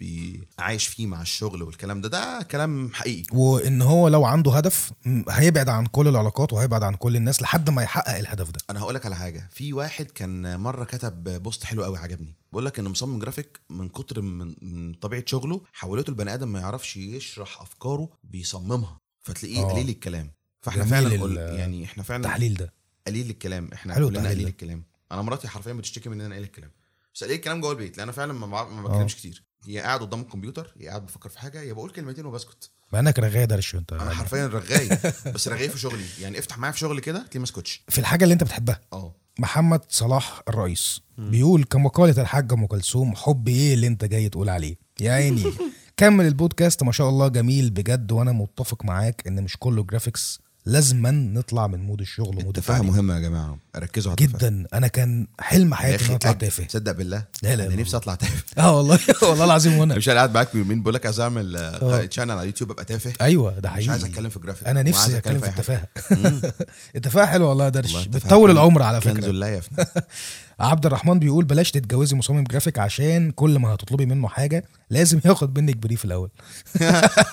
عايش 0.59 0.87
فيه 0.87 1.07
مع 1.07 1.23
الشغل 1.23 1.63
والكلام 1.63 2.01
ده. 2.01 2.09
ده 2.09 2.43
كلام 2.51 2.91
حقيقي. 2.93 3.37
وإن 3.39 3.83
هو 3.83 4.09
لو 4.09 4.25
عنده 4.25 4.53
هدف 4.53 4.93
هيبعد 5.29 5.69
عن 5.69 5.87
كل 5.87 6.09
العلاقات 6.09 6.53
وهيبعد 6.53 6.83
عن 6.83 6.95
كل 6.95 7.17
الناس 7.17 7.43
لحد 7.43 7.71
ما 7.71 7.83
يحقق 7.83 8.19
الهدف 8.19 8.51
ده. 8.51 8.61
أنا 8.71 8.81
هقول 8.81 8.95
لك 8.95 9.07
على 9.07 9.17
حاجة. 9.17 9.49
في 9.53 9.73
واحد 9.73 10.07
كان 10.07 10.61
مرة 10.61 10.85
كتب 10.85 11.43
post 11.43 11.65
حلو 11.65 11.85
قوي 11.85 11.99
عجبني. 11.99 12.35
بيقول 12.53 12.67
لك 12.67 12.79
إن 12.79 12.85
مصمم 12.85 13.19
جرافيك 13.19 13.61
من 13.71 13.89
كتر 13.89 14.21
من, 14.21 14.55
من 14.63 14.95
طبيعة 14.95 15.25
شغله 15.27 15.61
حولته 15.73 16.11
البني 16.11 16.35
آدم 16.35 16.49
ما 16.49 16.61
يعرفش 16.61 16.97
يشرح 16.97 17.61
أفكاره 17.61 18.09
بيصممها. 18.25 18.99
فتلاقيه 19.23 19.61
آه. 19.61 19.73
قليل 19.73 19.89
الكلام. 19.89 20.31
فإحنا 20.61 20.85
فعلا 20.85 21.55
يعني 21.55 21.85
إحنا 21.85 22.03
فعلا 22.03 22.25
التحليل 22.25 22.55
ده. 22.55 22.73
قليل 23.07 23.31
الكلام. 23.31 23.71
إحنا 23.73 23.95
حلو 23.95 24.09
كلنا 24.09 24.29
قليل. 24.29 24.47
الكلام. 24.47 24.85
أنا 25.13 25.23
مراتي 25.23 25.49
حرفيا 25.49 25.73
بتشتكي 25.73 26.09
من 26.09 26.21
إن 26.21 26.27
أنا 26.27 26.35
قليل 26.35 26.47
الكلام. 26.47 26.71
بس 27.15 27.25
قليل 27.25 27.37
الكلام 27.37 27.61
جوه 27.61 27.71
البيت 27.73 27.97
لأن 27.97 28.03
أنا 28.03 28.13
فعلا 28.13 28.33
ما, 28.33 28.47
ما 28.47 28.83
بتكلمش 28.89 29.17
كتير. 29.17 29.45
هي 29.67 29.79
قاعد 29.79 30.01
قدام 30.01 30.21
الكمبيوتر 30.21 30.75
هي 30.81 30.89
قاعد 30.89 31.07
بفكر 31.07 31.29
في 31.29 31.39
حاجة 31.39 31.63
يا 31.63 31.73
بقول 31.73 31.91
كلمتين 31.91 32.27
وبسكت. 32.27 32.71
مع 32.93 33.01
إنك 33.01 33.19
رغاية 33.19 33.45
درش 33.45 33.75
انت 33.75 33.93
أنا 33.93 34.15
حرفيا 34.15 34.47
رغاي 34.47 34.89
بس 35.35 35.49
رغاي 35.49 35.69
في 35.69 35.79
شغلي. 35.79 36.05
يعني 36.21 36.39
افتح 36.39 36.59
معايا 36.59 36.73
في 36.73 36.79
شغل 36.79 37.01
كده 37.01 37.19
تلاقيه 37.19 37.39
ما 37.39 37.45
اسكتش 37.45 37.83
في 37.89 37.99
الحاجة 37.99 38.25
اللي 38.25 38.33
أنت 38.33 38.45
بتحبها. 38.45 38.81
آه. 38.93 39.15
محمد 39.39 39.81
صلاح 39.89 40.43
الرئيس 40.49 41.01
بيقول 41.19 41.65
كما 41.65 41.88
قالت 41.88 42.23
الحاجة 42.23 42.55
أم 42.55 42.67
كلثوم 42.67 43.17
حب 43.17 43.49
إيه 43.49 43.75
اللي 43.75 43.87
أنت 43.87 44.05
جاي 44.05 44.29
تقول 44.29 44.49
عليه؟ 44.49 44.77
يا 45.01 45.13
عيني. 45.13 45.45
كمل 45.97 46.27
البودكاست. 46.27 46.83
ما 46.83 46.93
شاء 46.93 47.09
الله 47.09 47.29
جميل 47.29 47.71
بجد 47.71 48.13
وأنا 48.13 48.33
متفق 48.33 48.85
معاك 48.85 49.27
إن 49.27 49.43
مش 49.43 49.57
كله 49.57 49.83
graphics 49.83 50.41
لازما 50.67 51.11
نطلع 51.11 51.67
من 51.67 51.81
mood 51.81 52.01
الشغل 52.01 52.29
و 52.29 52.34
mood 52.34 52.57
التفاهه 52.57 52.83
مهمه 52.83 53.15
يا 53.15 53.21
جماعة. 53.21 53.59
ركزوا 53.77 54.13
على 54.13 54.27
جدا. 54.27 54.67
أنا 54.75 54.87
كان 54.89 55.27
حلم 55.41 55.77
حياتي 55.77 55.95
إن 55.97 56.01
أخي 56.01 56.09
أنا 56.09 56.17
اطلع 56.17 56.33
تافه. 56.33 56.65
تصدق 56.65 56.93
بالله؟ 56.93 57.25
لا، 57.43 57.57
لا، 57.57 57.67
أنا 57.67 57.75
لا. 57.75 57.81
نفسي 57.81 57.97
أطلع 57.97 58.15
تافه. 58.15 58.43
آه 58.63 58.77
والله 58.77 58.99
والله 59.23 59.45
العظيم 59.45 59.79
وأنا 59.79 59.95
مش 59.97 60.09
أنا 60.09 60.17
قاعد 60.17 60.35
معاك 60.35 60.55
يومين 60.55 60.83
بقول 60.83 60.95
لك 60.95 61.07
عايز 61.07 61.21
اعمل 61.21 61.57
آه. 61.57 62.05
channel 62.05 62.31
على 62.31 62.41
اليوتيوب 62.41 62.71
أبقى 62.71 62.85
تافه. 62.85 63.13
أيوه 63.21 63.59
ده 63.59 63.69
مش 63.69 63.75
حقيقي. 63.75 63.91
عايز 63.91 64.05
أتكلم 64.05 64.29
في 64.31 64.39
جرافيك 64.39 64.69
أنا 64.69 64.83
نفسي 64.83 65.17
أتكلم 65.19 65.39
في. 65.41 65.49
التفاهة. 65.49 65.89
التفاهة 66.97 67.27
حلوة 67.27 67.49
والله 67.49 67.65
يا 67.65 67.69
درش. 67.71 68.07
بتطول 68.07 68.49
كنز- 68.51 68.57
العمر 68.59 68.83
على 68.83 69.01
كنز 69.01 69.15
فكرة. 69.19 69.31
لا 69.33 69.49
يفنى 69.55 69.85
عبد 70.61 70.87
الرحمن 70.87 71.19
بيقول 71.19 71.45
بلاش 71.45 71.71
تتجوزي 71.71 72.17
مصمم 72.17 72.45
جرافيك 72.45 72.79
عشان 72.79 73.31
كل 73.31 73.59
ما 73.59 73.75
هتطلبي 73.75 74.07
منه 74.07 74.29
حاجة 74.29 74.65
لازم 74.91 75.21
ياخد 75.25 75.59
منك 75.59 75.77
brief 75.77 76.05
الأول. 76.05 76.31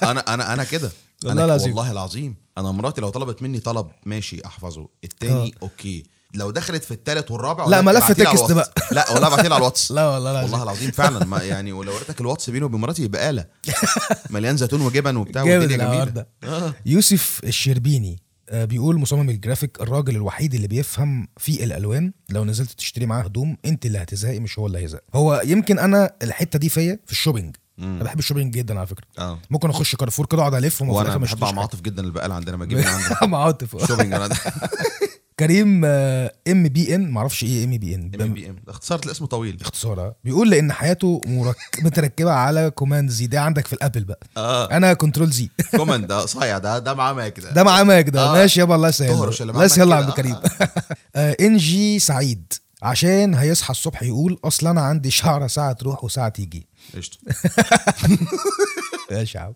أنا 0.04 0.34
أنا 0.34 0.54
أنا 0.54 0.64
كده. 0.64 0.92
والله 1.26 1.44
أنا 1.44 1.46
العظيم. 1.46 1.76
والله 1.76 1.92
العظيم. 1.92 2.36
أنا 2.58 2.72
مراتي 2.72 3.02
لو 3.02 3.10
طلبت 3.10 3.42
مني 3.42 3.60
طلب 3.60 3.88
ماشي 4.06 4.46
أحفظه. 4.46 4.88
التاني 5.04 5.56
okay. 5.62 6.04
لو 6.34 6.52
دخلت 6.52 6.84
في 6.84 6.92
التالت 6.92 7.32
والرابع 7.32 7.66
لا، 7.66 7.82
ملف 7.82 8.12
text 8.12 8.52
الواتس. 8.52 8.72
لا 8.92 9.12
ولا 9.12 9.28
ابعتي 9.28 9.42
لي 9.48 9.54
على 9.54 9.58
الواتس. 9.58 9.92
لا 9.98 10.08
والله 10.08 10.32
العظيم. 10.32 10.52
والله 10.52 10.64
العظيم 10.64 10.92
فعلا. 10.92 11.26
ما 11.26 11.44
يعني 11.54 11.72
ولو 11.74 11.94
وريتك 11.96 12.22
الواتس 12.22 12.50
بيني 12.50 12.66
وبين 12.66 12.80
مراتي 12.80 13.04
يبقى 13.04 13.30
آلة. 13.30 13.46
مليان 14.30 14.58
زيتون 14.58 14.82
وجبن 14.82 15.16
وبتاع 15.16 15.44
والدنيا 15.44 15.78
جميلة. 15.78 16.26
آه. 16.44 16.74
يوسف 16.86 17.42
الشربيني 17.44 18.20
آه، 18.50 18.66
بيقول 18.66 18.98
مصمم 19.00 19.30
الجرافيك 19.30 19.82
الراجل 19.82 20.16
الوحيد 20.16 20.54
اللي 20.54 20.68
بيفهم 20.68 21.28
في 21.38 21.64
الألوان. 21.64 22.14
لو 22.30 22.46
نزلت 22.46 22.72
تشتري 22.72 23.06
معاه 23.06 23.24
هدوم 23.24 23.58
أنت 23.66 23.86
اللي 23.86 23.98
هتزهقي 23.98 24.40
مش 24.40 24.60
هو 24.60 24.68
اللي 24.68 24.80
هيزهق. 24.80 25.02
هو 25.14 25.42
يمكن 25.46 25.80
أنا 25.80 26.14
الحتة 26.24 26.60
دي 26.60 26.70
فيا 26.70 27.00
في 27.06 27.12
الشوبينج. 27.12 27.56
أنا 27.82 28.04
بحب 28.04 28.20
الشوبينج 28.20 28.54
جدا 28.54 28.78
على 28.78 28.88
فكرة. 28.88 29.04
آه. 29.20 29.40
ممكن 29.50 29.70
أخش 29.70 29.96
كارفور 29.96 30.26
كده 30.26 30.42
اقعد 30.42 30.54
ألف 30.54 30.82
وما 30.82 30.92
في 30.92 30.98
وأنا 30.98 31.06
الآخر 31.08 31.20
ما 31.20 31.26
بحب 31.26 31.34
اشتريش 31.34 31.50
عم 31.50 31.56
حاجة. 31.56 31.62
عاطف 31.62 31.82
جدا 31.82 32.04
البقال 32.04 32.32
عندنا 32.32 32.58
ما 32.58 32.64
أجيب 32.64 32.78
من 32.78 32.86
عنده 32.88 33.18
عم 33.22 33.36
عاطف 33.36 33.88
شوبينج 33.88 34.14
أنا. 34.14 34.30
كريم 35.40 35.86
ام 35.86 36.64
بي 36.68 36.96
ان 36.96 37.10
معرفش 37.10 37.44
إيه 37.44 37.66
ام 37.66 37.78
بي 37.78 37.96
ان 37.96 38.12
ام 38.22 38.34
بي 38.34 38.50
ام 38.50 38.56
اختصرت 38.68 39.06
الاسم 39.06 39.26
طويل. 39.26 39.58
اختصارها 39.62 40.16
بيقول 40.24 40.50
لأن 40.50 40.72
حياته 40.72 41.22
مرك... 41.28 41.56
متركبة 41.84 42.32
على 42.32 42.70
كوماند 42.70 43.10
زي 43.10 43.28
ده 43.28 43.42
عندك 43.42 43.68
في 43.68 43.74
الأبل 43.74 44.04
بقى. 44.04 44.20
آه. 44.38 44.72
أنا 44.72 44.94
كنترول 44.94 45.30
زي. 45.30 45.50
كوماند 45.78 46.08
ده 46.08 46.26
صايع 46.26 46.58
ده 46.58 46.80
ده 46.80 46.94
معاه 46.94 47.14
مايك 47.14 47.40
ده. 47.40 47.52
ده 47.52 47.64
معاه 47.64 47.84
مايك 47.84 48.10
ده. 48.10 48.30
آه. 48.30 48.34
ماشي 48.34 48.60
يابا 48.60 48.76
الله 48.76 48.90
يسهل. 48.90 49.12
الله 49.42 49.64
يسهل 49.66 49.88
مايك 49.88 50.00
عبد. 50.00 50.08
الكريم. 50.10 50.36
آه، 51.16 51.36
ان 51.42 51.58
جي 51.58 52.00
سعيد. 52.00 52.54
عشان 52.84 53.36
هيصحى 53.36 53.72
الصبح 53.72 54.04
يقول 54.04 54.40
أصل 54.44 54.68
أنا 54.68 54.82
عندي 54.82 55.12
شعرة 55.12 55.48
ساعة 55.48 55.72
تروح 55.74 56.04
وساعة 56.04 56.30
تيجي. 56.30 56.68
قشطة. 56.96 57.18
يا 59.12 59.24
شعب 59.24 59.56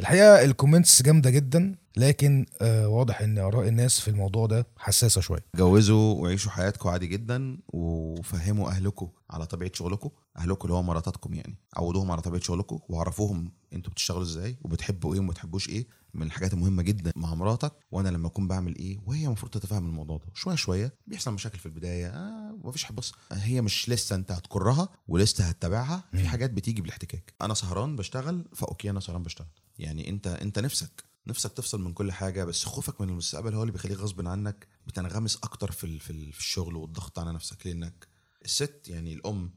الحقيقة 0.00 0.44
الكومنتس 0.44 1.02
جامدة 1.02 1.30
جدا. 1.30 1.74
لكن 1.98 2.46
آه 2.60 2.88
واضح 2.88 3.20
إن 3.20 3.38
آراء 3.38 3.68
الناس 3.68 4.00
في 4.00 4.08
الموضوع 4.08 4.46
ده 4.46 4.66
حساسة 4.78 5.20
شوية. 5.20 5.44
جوزوا 5.56 6.14
وعيشوا 6.14 6.50
حياتكم 6.50 6.88
عادي 6.88 7.06
جدا 7.06 7.58
وفهموا 7.68 8.68
اهلكم 8.70 9.08
على 9.30 9.46
طبيعة 9.46 9.70
شغلكم 9.74 10.10
اهلكم 10.38 10.64
اللي 10.68 10.74
هو 10.74 10.82
مراتاتكم 10.82 11.34
يعني. 11.34 11.58
عودوهم 11.76 12.10
على 12.10 12.20
طبيعة 12.22 12.42
شغلكم 12.42 12.78
وعرفوهم 12.88 13.52
أنتوا 13.72 13.92
بتشتغلوا 13.92 14.22
إزاي 14.22 14.56
وبتحبوا 14.62 15.14
إيه 15.14 15.20
وما 15.20 15.30
بتحبوش 15.30 15.68
إيه. 15.68 15.86
من 16.14 16.22
الحاجات 16.26 16.52
المهمة 16.52 16.82
جدا 16.82 17.12
مع 17.16 17.34
مراتك. 17.34 17.72
وأنا 17.90 18.08
لما 18.08 18.26
أكون 18.28 18.48
بعمل 18.48 18.76
إيه 18.76 18.98
وهي 19.06 19.26
المفروض 19.26 19.52
تتفهم 19.52 19.86
الموضوع 19.86 20.16
ده. 20.16 20.24
شوية 20.34 20.54
شوية 20.54 20.94
بيحصل 21.06 21.32
مشاكل 21.32 21.58
في 21.58 21.66
البداية. 21.66 22.06
آه 22.08 22.58
مفيش 22.64 22.92
بص 22.92 23.12
هي 23.32 23.60
مش 23.60 23.88
لسه 23.90 24.16
أنت 24.16 24.32
هتكرها 24.32 24.88
ولسه 25.08 25.44
هتتابعها. 25.44 26.04
في 26.12 26.28
حاجات 26.28 26.50
بتيجي 26.50 26.82
بالاحتكاك. 26.82 27.34
أنا 27.42 27.54
سهران 27.54 27.96
بشتغل 27.96 28.48
فأوكي 28.54 28.90
أنا 28.90 29.00
سهران 29.00 29.22
بشتغل. 29.22 29.48
يعني 29.78 30.08
أنت 30.08 30.26
أنت 30.26 30.58
نفسك 30.58 31.04
نفسك 31.26 31.52
تفصل 31.52 31.80
من 31.80 31.92
كل 31.92 32.12
حاجة 32.12 32.44
بس 32.44 32.64
خوفك 32.64 33.00
من 33.00 33.08
المستقبل 33.08 33.54
هو 33.54 33.62
اللي 33.62 33.72
بيخليك 33.72 33.98
غصب 33.98 34.28
عنك 34.28 34.66
بتنغمس 34.86 35.36
أكتر 35.36 35.70
في 35.72 35.98
في 35.98 36.10
ال- 36.10 36.32
في 36.32 36.38
الشغل 36.38 36.76
والضغط 36.76 37.18
على 37.18 37.32
نفسك. 37.32 37.66
لأنك 37.66 38.06
الست 38.44 38.80
يعني 38.88 39.12
الأم 39.14 39.50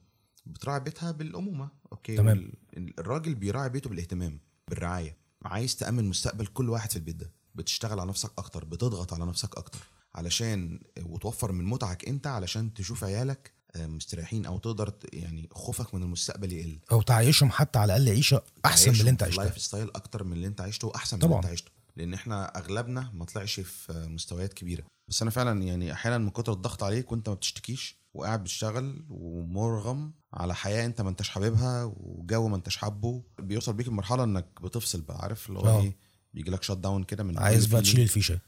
بتراعي 0.46 0.80
بيتها 0.80 1.12
بالأمومة 1.12 1.70
okay؟ 1.92 2.16
تمام. 2.18 2.52
الراجل 2.78 3.36
بيراعي 3.36 3.70
بيته 3.70 3.90
بالاهتمام 3.90 4.40
بالرعاية. 4.68 5.18
عايز 5.46 5.76
تأمن 5.76 6.10
مستقبل 6.10 6.48
كل 6.48 6.70
واحد 6.70 6.90
في 6.90 6.96
البيت 6.96 7.16
ده. 7.16 7.32
بتشتغل 7.56 8.00
على 8.00 8.10
نفسك 8.10 8.32
أكتر 8.38 8.66
بتضغط 8.66 9.14
على 9.14 9.26
نفسك 9.26 9.58
أكتر 9.58 9.80
علشان 10.16 10.80
وتوفر 11.04 11.52
من 11.52 11.66
متعك 11.66 12.08
أنت 12.08 12.28
علشان 12.28 12.74
تشوف 12.74 13.04
عيالك 13.04 13.54
مستريحين 13.78 14.46
أو 14.46 14.58
تقدر 14.58 14.94
يعني 15.14 15.50
خوفك 15.52 15.94
من 15.96 16.04
المستقبل 16.04 16.54
يقل 16.54 16.80
أو 16.92 17.02
تعيشهم 17.02 17.52
حتى 17.52 17.80
على 17.80 17.96
الأقل 17.96 18.10
عيشة 18.16 18.42
أحسن 18.66 18.92
من 18.92 19.00
اللي 19.00 19.10
أنت 19.10 19.24
عشتها 19.24 19.44
life 19.44 19.62
style 19.62 19.90
أكتر 19.96 20.24
من 20.24 20.34
اللي 20.34 20.48
أنت 20.48 20.62
عشته 20.62 20.88
وأحسن 20.88 21.18
من 21.18 21.22
طبعاً. 21.22 21.40
اللي 21.40 21.46
أنت 21.52 21.54
عشته 21.54 21.72
لأن 21.96 22.14
إحنا 22.14 22.58
أغلبنا 22.58 23.12
ما 23.14 23.26
طلعش 23.26 23.60
في 23.60 23.94
مستويات 24.10 24.54
كبيرة 24.54 24.84
بس 25.08 25.22
أنا 25.22 25.32
فعلا 25.32 25.64
يعني 25.64 25.94
أحيانا 25.94 26.18
من 26.18 26.30
كتر 26.30 26.52
الضغط 26.54 26.84
عليك 26.84 27.12
وأنت 27.12 27.30
ما 27.30 27.36
بتشتكيش 27.36 28.00
وقاعد 28.14 28.44
بتشتغل 28.44 29.06
ومرغم 29.10 30.12
على 30.34 30.56
حياة 30.56 30.86
أنت 30.86 31.02
ما 31.02 31.10
أنتش 31.10 31.30
حاببها 31.30 31.84
وجو 31.98 32.48
ما 32.48 32.56
أنتش 32.56 32.78
حابه 32.78 33.24
بيوصل 33.40 33.74
بيك 33.74 33.88
المرحله 33.88 34.24
إنك 34.24 34.46
بتفصل 34.62 35.02
بقى 35.02 35.18
عارف 35.22 35.50
اللي 35.50 35.60
هو 35.60 35.68
آه. 35.68 35.82
إيه 35.82 35.98
بيجي 36.34 36.52
لك 36.52 36.64
shut 36.64 36.78
down 36.78 37.04
كده 37.04 37.24
من 37.24 37.38
عايز 37.40 37.66
بقى. 37.66 37.82
تشيل 37.82 38.00
الفيشة 38.02 38.40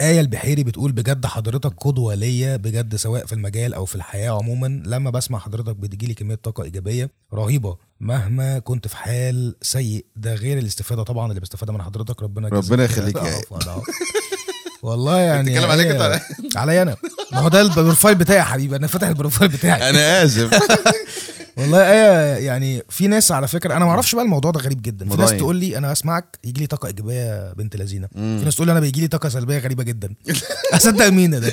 آية 0.00 0.20
البحيري 0.20 0.64
بتقول 0.64 0.92
بجد 0.92 1.26
حضرتك 1.26 1.72
قدوة 1.76 2.14
ليا 2.14 2.56
بجد 2.56 2.96
سواء 2.96 3.26
في 3.26 3.32
المجال 3.32 3.74
أو 3.74 3.84
في 3.84 3.94
الحياة 3.94 4.30
عموما 4.30 4.82
لما 4.86 5.10
بسمع 5.10 5.38
حضرتك 5.38 5.76
بتجيلي 5.76 6.14
كمية 6.14 6.34
طاقة 6.34 6.62
إيجابية 6.64 7.10
رهيبة 7.34 7.76
مهما 8.00 8.58
كنت 8.58 8.88
في 8.88 8.96
حال 8.96 9.54
سيء. 9.62 10.04
ده 10.16 10.34
غير 10.34 10.58
الاستفادة 10.58 11.02
طبعا 11.02 11.28
اللي 11.30 11.40
بستفادها 11.40 11.74
من 11.74 11.82
حضرتك 11.82 12.22
ربنا 12.22 12.48
ربنا 12.48 12.84
يخليك. 12.84 13.16
والله 14.82 15.18
يعني 15.30 15.50
بتتكلم 15.50 15.70
عليك 15.70 15.90
ولا 16.00 16.20
عليا 16.56 16.82
أنا. 16.82 16.96
ما 17.32 17.38
هو 17.38 17.48
ده 17.48 17.60
ال 17.60 17.67
profile 17.67 18.14
بتاعي 18.14 18.38
يا 18.38 18.42
حبيبي 18.44 18.76
أنا 18.76 18.86
فاتح 18.86 19.08
ال 19.08 19.13
profile 19.13 19.50
بتاعي. 19.50 19.90
أنا 19.90 20.24
آسف. 20.24 20.50
والله 21.56 21.78
آية 21.92 22.46
يعني 22.46 22.82
في 22.88 23.06
ناس 23.08 23.32
على 23.32 23.48
فكرة 23.48 23.76
أنا 23.76 23.84
ما 23.84 23.90
أعرفش 23.90 24.14
بقى 24.14 24.24
الموضوع 24.24 24.50
ده 24.50 24.60
غريب 24.60 24.82
جدا. 24.82 25.08
في 25.08 25.16
ناس؟ 25.16 25.30
تقول 25.30 25.56
لي 25.56 25.78
أنا 25.78 25.92
أسمعك 25.92 26.38
يجي 26.44 26.60
لي 26.60 26.66
طاقة 26.66 26.86
إيجابية 26.86 27.52
بنت 27.52 27.76
لذينة. 27.76 28.06
في 28.14 28.20
ناس 28.44 28.54
تقول 28.54 28.66
لي 28.66 28.72
أنا 28.72 28.80
بيجي 28.80 29.00
لي 29.00 29.08
طاقة 29.08 29.28
سلبية 29.28 29.58
غريبة 29.58 29.82
جدا. 29.82 30.14
أصدق 30.72 31.08
مين 31.08 31.30
ده 31.40 31.52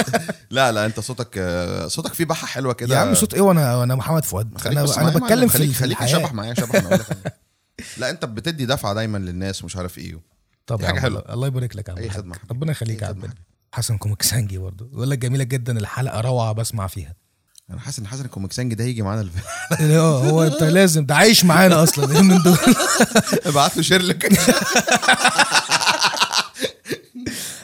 لا 0.50 0.72
لا 0.72 0.86
أنت 0.86 1.00
صوتك 1.00 1.40
صوتك 1.86 2.14
فيه 2.14 2.24
بحة 2.24 2.46
حلوة 2.46 2.72
كده. 2.72 2.94
يا 2.94 3.00
عم 3.00 3.14
صوت 3.14 3.34
إيه 3.34 3.40
وأنا 3.40 3.76
وأنا 3.76 3.94
محمد 3.94 4.24
فؤاد. 4.24 4.66
أنا 4.66 4.84
أنا 4.98 5.10
بتكلم 5.10 5.48
في 5.48 5.74
خليك 5.74 6.04
شبح 6.06 6.32
معايا 6.32 6.54
شبح. 6.54 6.82
لا 7.98 8.10
أنت 8.10 8.24
بتدي 8.24 8.66
دفعة 8.66 8.94
دايما 8.94 9.18
للناس 9.18 9.62
ومش 9.62 9.76
عارف 9.76 9.98
إيه. 9.98 10.20
طب 10.66 10.84
عم 10.84 10.98
حلوة. 10.98 11.24
الله- 11.30 11.46
يبارك 11.46 11.76
لك 11.76 11.88
يا 11.88 11.94
عم. 12.16 12.32
ربنا 12.50 12.70
يخليك 12.72 13.02
يا 13.02 13.06
عم. 13.06 13.22
حسن 13.72 13.98
كوميكسانجي 13.98 14.58
برضه. 14.58 14.86
بيقول 14.86 15.10
لك 15.10 15.18
جميلة 15.18 15.44
جدا 15.44 15.78
الحلقة 15.78 16.20
روعة 16.20 16.52
بسمع 16.52 16.86
فيها. 16.86 17.14
أنا 17.70 17.80
حاسس 17.80 17.98
ان 17.98 18.06
حسن 18.06 18.24
الكوميكسانج 18.24 18.74
ده 18.74 18.84
هيجي 18.84 19.02
معانا. 19.02 19.28
آه 19.80 20.24
هو 20.30 20.42
انت 20.42 20.62
لازم 20.62 21.06
ده 21.06 21.14
عايش 21.14 21.44
معانا 21.44 21.82
أصلا 21.82 22.22
من 22.22 22.42
دول؟ 22.42 22.58
ابعت 23.46 23.76
له 23.76 23.82
شيرلك 23.82 24.28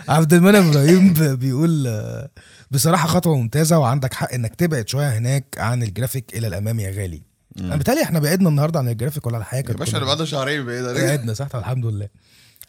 عبد 0.09 0.33
المنعم 0.35 0.69
إبراهيم 0.69 1.13
بيقول 1.37 1.89
بصراحة 2.71 3.09
خطوة 3.09 3.37
ممتازة 3.37 3.79
وعندك 3.79 4.15
حق 4.15 4.33
إنك 4.33 4.55
تبعد 4.55 4.89
شوية 4.89 5.19
هناك 5.19 5.45
عن 5.59 5.83
الجرافيك 5.83 6.37
إلى 6.37 6.47
الأمام 6.47 6.81
يا 6.81 6.91
غالي. 6.91 7.23
أنا 7.61 7.77
بيتهيألي 7.77 8.03
إحنا 8.03 8.19
بعدنا 8.19 8.49
النهارده 8.49 8.79
عن 8.79 8.89
الجرافيك 8.89 9.27
ولا 9.27 9.39
الحياة 9.39 9.61
يا 9.61 9.67
كانت 9.67 9.79
باشا 9.79 9.97
أنا 9.99 10.05
بعد 10.07 10.23
شهرين 10.25 10.67
بعيد. 10.67 10.85
بعدنا 10.85 11.35
صح؟ 11.35 11.49
الحمد 11.55 11.87
لله. 11.87 12.09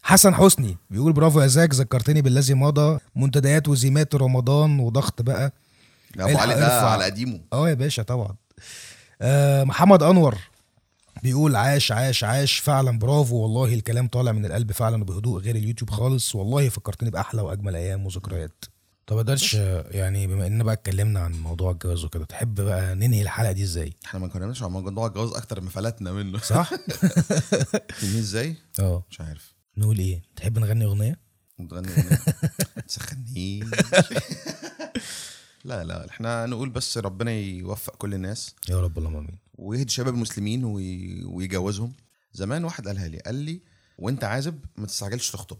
حسن 0.03 0.35
حسني 0.35 0.77
بيقول 0.89 1.13
برافو 1.13 1.41
يا 1.41 1.47
زاك 1.47 1.73
ذكرتني 1.73 2.21
بالذي 2.21 2.53
مضى 2.53 2.99
منتديات 3.15 3.67
وزيمات 3.67 4.15
رمضان 4.15 4.79
وضغط 4.79 5.21
بقى. 5.21 5.53
أبو 6.19 6.37
علي 6.37 6.53
ده. 6.55 6.81
على 6.81 7.03
قديمه. 7.05 7.41
آه 7.53 7.69
يا 7.69 7.73
باشا 7.73 8.03
طبعا. 8.03 8.35
آه 9.21 9.63
محمد 9.63 10.03
أنور 10.03 10.37
بيقول 11.23 11.55
عاش 11.55 11.91
عاش 11.91 12.23
عاش. 12.23 12.57
فعلا 12.57 12.99
برافو. 12.99 13.35
والله 13.35 13.73
الكلام 13.73 14.07
طالع 14.07 14.31
من 14.31 14.45
القلب 14.45 14.71
فعلا 14.71 15.01
وبهدوء 15.01 15.41
غير 15.41 15.55
اليوتيوب 15.55 15.89
خالص. 15.89 16.35
والله 16.35 16.69
فكرتني 16.69 17.09
بأحلى 17.09 17.41
وأجمل 17.41 17.75
أيام 17.75 18.05
وذكريات. 18.05 18.65
طب 19.07 19.17
قدرش 19.17 19.53
يعني 19.91 20.27
بما 20.27 20.47
اننا 20.47 20.63
بقى 20.63 20.73
اتكلمنا 20.73 21.19
عن 21.19 21.31
موضوع 21.31 21.71
الجواز 21.71 22.05
وكده 22.05 22.25
تحب 22.25 22.61
بقى 22.61 22.95
ننهي 22.95 23.21
الحلقة 23.21 23.51
دي 23.51 23.63
إزاي؟ 23.63 23.93
إحنا 24.05 24.19
ما 24.19 24.27
كناش 24.27 24.63
عن 24.63 24.71
موضوع 24.71 25.07
الجواز 25.07 25.29
أكتر 25.29 25.61
ما 25.61 25.69
فلتنا 25.69 26.11
منه. 26.11 26.39
صح؟ 26.39 26.69
تنهي 28.01 28.19
إزاي؟ 28.19 28.55
آه. 28.79 29.03
مش 29.09 29.21
عارف. 29.21 29.53
نقول 29.77 29.97
إيه؟ 29.97 30.21
تحب 30.35 30.59
نغني 30.59 30.85
أغنية؟ 30.85 31.19
تغني 31.69 31.87
أغنية. 31.91 32.19
تسخني 32.87 33.63
لا 35.65 35.83
لا 35.83 36.09
إحنا 36.09 36.45
نقول 36.45 36.69
بس 36.69 36.97
ربنا 36.97 37.31
يوفق 37.31 37.95
كل 37.95 38.13
الناس. 38.13 38.55
يا 38.69 38.81
رب 38.81 38.97
اللهم 38.97 39.15
آمين. 39.15 39.37
ويهدي 39.53 39.91
شباب 39.91 40.13
المسلمين 40.13 40.63
وي... 40.63 41.23
ويجوزهم. 41.23 41.93
زمان 42.33 42.63
واحد 42.63 42.87
قالها 42.87 43.07
لي 43.07 43.17
قال 43.19 43.35
لي 43.35 43.61
وأنت 43.97 44.23
عازب 44.23 44.65
ما 44.77 44.85
تستعجلش 44.85 45.31
تخطب. 45.31 45.57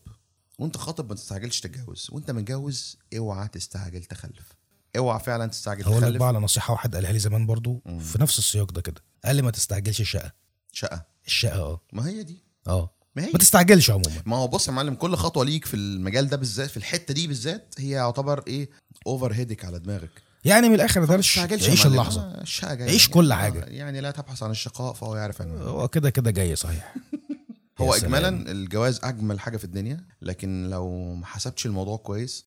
وأنت 0.60 0.78
خاطب 0.78 1.10
ما 1.10 1.16
تستعجلش 1.16 1.60
تتجوز. 1.60 2.08
وأنت 2.12 2.32
متجوز 2.32 2.98
اوعى 3.18 3.48
تستعجل 3.48 4.04
تخلف. 4.04 4.54
اوعى 4.98 5.20
فعلا 5.20 5.48
تستعجل 5.48 5.84
هقول 5.84 5.96
لك 5.96 6.02
تخلف. 6.02 6.18
بقى 6.18 6.28
على 6.28 6.40
نصيحة 6.40 6.74
واحد 6.74 6.96
قالها 6.96 7.12
لي 7.12 7.20
زمان 7.20 7.46
برضو 7.46 7.82
في 8.00 8.22
نفس 8.22 8.40
السياق 8.40 8.72
ده 8.72 8.82
كده. 8.82 9.02
قال 9.26 9.36
لي 9.36 9.42
ما 9.42 9.52
تستعجلش 9.52 10.02
الشقه 10.02 10.32
شقة. 10.72 11.06
الشقة 11.28 11.60
آه. 11.60 11.82
ما 11.94 12.08
هي 12.08 12.24
دي. 12.24 12.44
آه. 12.68 12.96
ما 13.16 13.24
هي. 13.26 13.30
ما 13.34 13.40
تستعجلش 13.40 13.90
عموما. 13.92 14.22
ما 14.26 14.36
هو 14.36 14.48
بص 14.48 14.68
يا 14.68 14.74
معلم 14.74 14.96
كل 14.96 15.16
خطوة 15.16 15.46
ليك 15.46 15.66
في 15.66 15.74
المجال 15.74 16.28
ده 16.28 16.38
بالذات 16.38 16.70
في 16.70 16.78
الحتة 16.78 17.14
دي 17.14 17.28
بالذات 17.28 17.76
هي 17.78 17.90
يعتبر 17.90 18.44
إيه؟ 18.48 18.70
اوفر 19.08 19.34
هيدك 19.34 19.66
على 19.66 19.80
دماغك. 19.80 20.10
يعني 20.46 20.70
من 20.70 20.76
الآخر 20.76 21.02
يا 21.02 21.06
درش 21.06 21.34
تستعجلش 21.36 21.66
يا 21.66 21.70
عيش. 21.70 21.86
اللحظة. 21.86 22.22
آه، 22.22 22.84
عيش 22.84 23.10
كل 23.10 23.34
حاجة. 23.34 23.60
يعني 23.66 24.02
لا 24.02 24.12
تبحث 24.12 24.44
عن 24.44 24.52
الشقاء 24.52 24.94
فهو 24.94 25.16
يعرف 25.16 25.42
عنه. 25.42 25.54
هو 25.62 25.88
كده 25.88 26.10
كده 26.10 26.32
جاي 26.32 26.56
صحيح. 26.56 26.96
هو. 27.80 27.94
اجمالا 27.94 28.52
الجواز 28.52 29.00
أجمل 29.04 29.40
حاجة 29.40 29.58
في 29.58 29.64
الدنيا 29.64 30.08
لكن 30.22 30.70
لو 30.70 31.14
ما 31.14 31.26
حسبتش 31.26 31.66
الموضوع 31.66 31.98
كويس 31.98 32.46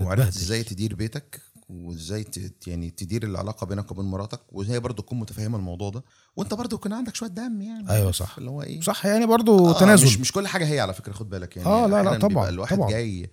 وعرفت 0.00 0.36
إزاي 0.36 0.62
تدير 0.62 0.94
بيتك 0.94 1.40
وازاي 1.70 2.26
يعني 2.66 2.90
تدير 2.90 3.22
العلاقة 3.22 3.66
بينك 3.66 3.90
وبين 3.90 4.04
مراتك 4.04 4.40
وهي 4.52 4.80
برضو 4.80 5.02
تكون 5.02 5.18
متفهمة 5.18 5.58
الموضوع 5.58 5.90
ده. 5.90 6.04
وانت 6.36 6.54
برضو 6.54 6.76
يكون 6.76 6.92
عندك 6.92 7.14
شوية 7.14 7.28
دم 7.30 7.62
يعني. 7.62 7.90
أيوة 7.90 8.12
صح. 8.12 8.38
اللي 8.38 8.50
هو 8.50 8.62
إيه؟ 8.62 8.80
صح 8.80 9.06
يعني 9.06 9.26
برضو 9.26 9.68
آه، 9.70 9.80
تنازل. 9.80 10.06
مش 10.06 10.20
مش 10.20 10.32
كل 10.32 10.46
حاجة 10.46 10.64
هي 10.66 10.80
على 10.80 10.94
فكرة 10.94 11.12
خد 11.12 11.30
بالك 11.30 11.56
يعني. 11.56 11.68
آه، 11.68 11.86
لا، 11.86 12.02
لا، 12.02 12.18
طبعاً، 12.18 12.48
الواحد 12.48 12.76
طبعاً. 12.76 12.90
جاي 12.90 13.30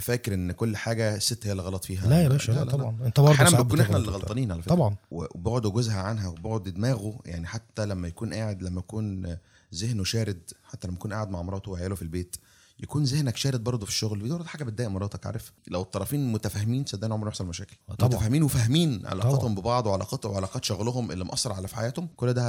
فاكر 0.00 0.34
إن 0.34 0.52
كل 0.52 0.76
حاجة 0.76 1.16
الست 1.16 1.46
هي 1.46 1.52
اللي 1.52 1.62
غلط 1.62 1.84
فيها. 1.84 2.06
لا 2.08 2.22
يا 2.22 2.28
باشا 2.28 2.52
لا, 2.52 2.64
طبعا. 2.64 2.98
أنت 3.06 3.20
برضه 3.20 3.34
أحيانا 3.34 3.60
بنكون 3.62 3.80
إحنا 3.80 3.96
اللي. 3.96 4.08
غلطانين 4.10 4.52
على 4.52 4.62
فكرة. 4.62 4.74
طبعا. 4.74 4.96
وبعد 5.10 5.62
جوزها 5.62 6.00
عنها 6.00 6.28
وبعد 6.28 6.62
دماغه 6.62 7.18
يعني 7.26 7.46
حتى 7.46 7.86
لما 7.86 8.08
يكون 8.08 8.34
قاعد 8.34 8.62
لما 8.62 8.78
يكون 8.78 9.36
ذهنه 9.74 10.04
شارد 10.04 10.50
حتى 10.64 10.88
لما 10.88 10.96
يكون 10.96 11.12
قاعد 11.12 11.30
مع 11.30 11.42
مراته 11.42 11.70
وعياله 11.70 11.94
في 11.94 12.02
البيت 12.02 12.36
يكون 12.78 13.04
ذهنك 13.04 13.36
شارد 13.36 13.64
برضه 13.64 13.86
في 13.86 13.92
الشغل. 13.92 14.22
دي 14.22 14.28
برضه 14.28 14.44
حاجة 14.44 14.64
بتضايق 14.64 14.90
مراتك 14.90 15.26
عارف؟ 15.26 15.52
لو 15.68 15.82
الطرفين 15.82 16.32
متفاهمين 16.32 16.84
صدقني 16.86 17.14
عمره 17.14 17.24
ما 17.24 17.28
يحصل 17.28 17.46
مشاكل. 17.46 17.76
طبعاً. 17.98 18.10
متفاهمين 18.10 18.42
وفاهمين 18.42 19.06
علاقاتهم 19.06 19.54
ببعض 19.54 19.86
وعلاقات 19.86 20.26
وعلاقات 20.26 20.64
شغلهم 20.64 21.10
اللي 21.12 21.24
مأثر 21.24 21.52
على 21.52 21.68
في 21.68 21.76
حياتهم 21.76 22.08
كل 22.16 22.32
ده 22.32 22.42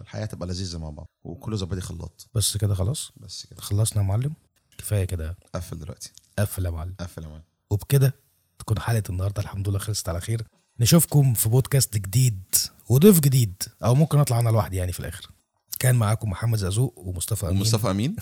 الحياة 0.00 0.26
تبقى 0.26 0.48
لذيذة 0.48 0.78
مع 0.78 0.90
بعض 0.90 1.06
وكله 1.24 1.56
زبادي 1.56 1.80
خلاط. 1.80 2.28
بس 2.34 2.56
كده 2.56 2.74
خلاص؟ 2.74 3.12
بس 3.16 3.46
كده. 3.46 3.60
خلصنا 3.60 4.02
يا 4.02 4.06
معلم؟ 4.06 4.32
كفاية 4.78 5.04
كده. 5.04 5.36
قفل 5.54 5.78
دلوقتي. 5.78 6.12
قفل 6.38 6.64
يا 6.64 6.70
معلم. 6.70 6.94
قفل 7.00 7.22
يا 7.22 7.28
معلم. 7.28 7.42
وبكده 7.70 8.14
تكون 8.58 8.78
حلقة 8.78 9.02
النهارده 9.10 9.42
الحمد 9.42 9.68
لله 9.68 9.78
خلصت 9.78 10.08
على 10.08 10.20
خير. 10.20 10.46
نشوفكم 10.80 11.34
في 11.34 11.48
بودكاست 11.48 11.94
جديد 11.94 12.42
وضيف 12.88 13.20
جديد 13.20 13.62
أو 13.84 13.94
ممكن 13.94 14.18
أطلع 14.18 14.40
أنا 14.40 14.50
لوحدي 14.50 14.76
يعني 14.76 14.92
في 14.92 15.00
الآخر. 15.00 15.30
كان 15.78 15.94
معاكم 15.94 16.30
محمد 16.30 16.58
زقزوق 16.58 16.94
ومصطفى 16.98 17.46
أمين. 17.46 17.56
ومصطفى 17.56 17.90
أمين. 17.90 18.16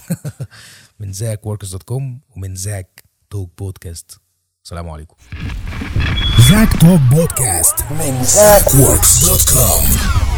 من 1.00 1.12
ZackWorks 1.12 1.72
dot 1.72 1.82
com 1.82 2.20
ومن 2.36 2.54
Zack 2.54 3.04
Talk 3.30 3.50
Podcast. 3.58 4.18
السلام 4.64 4.88
عليكم. 4.90 5.16
Zack 6.48 6.70
Talk 6.82 7.00
Podcast 7.14 7.92
من 7.92 8.24
ZackWorks.com 8.24 10.33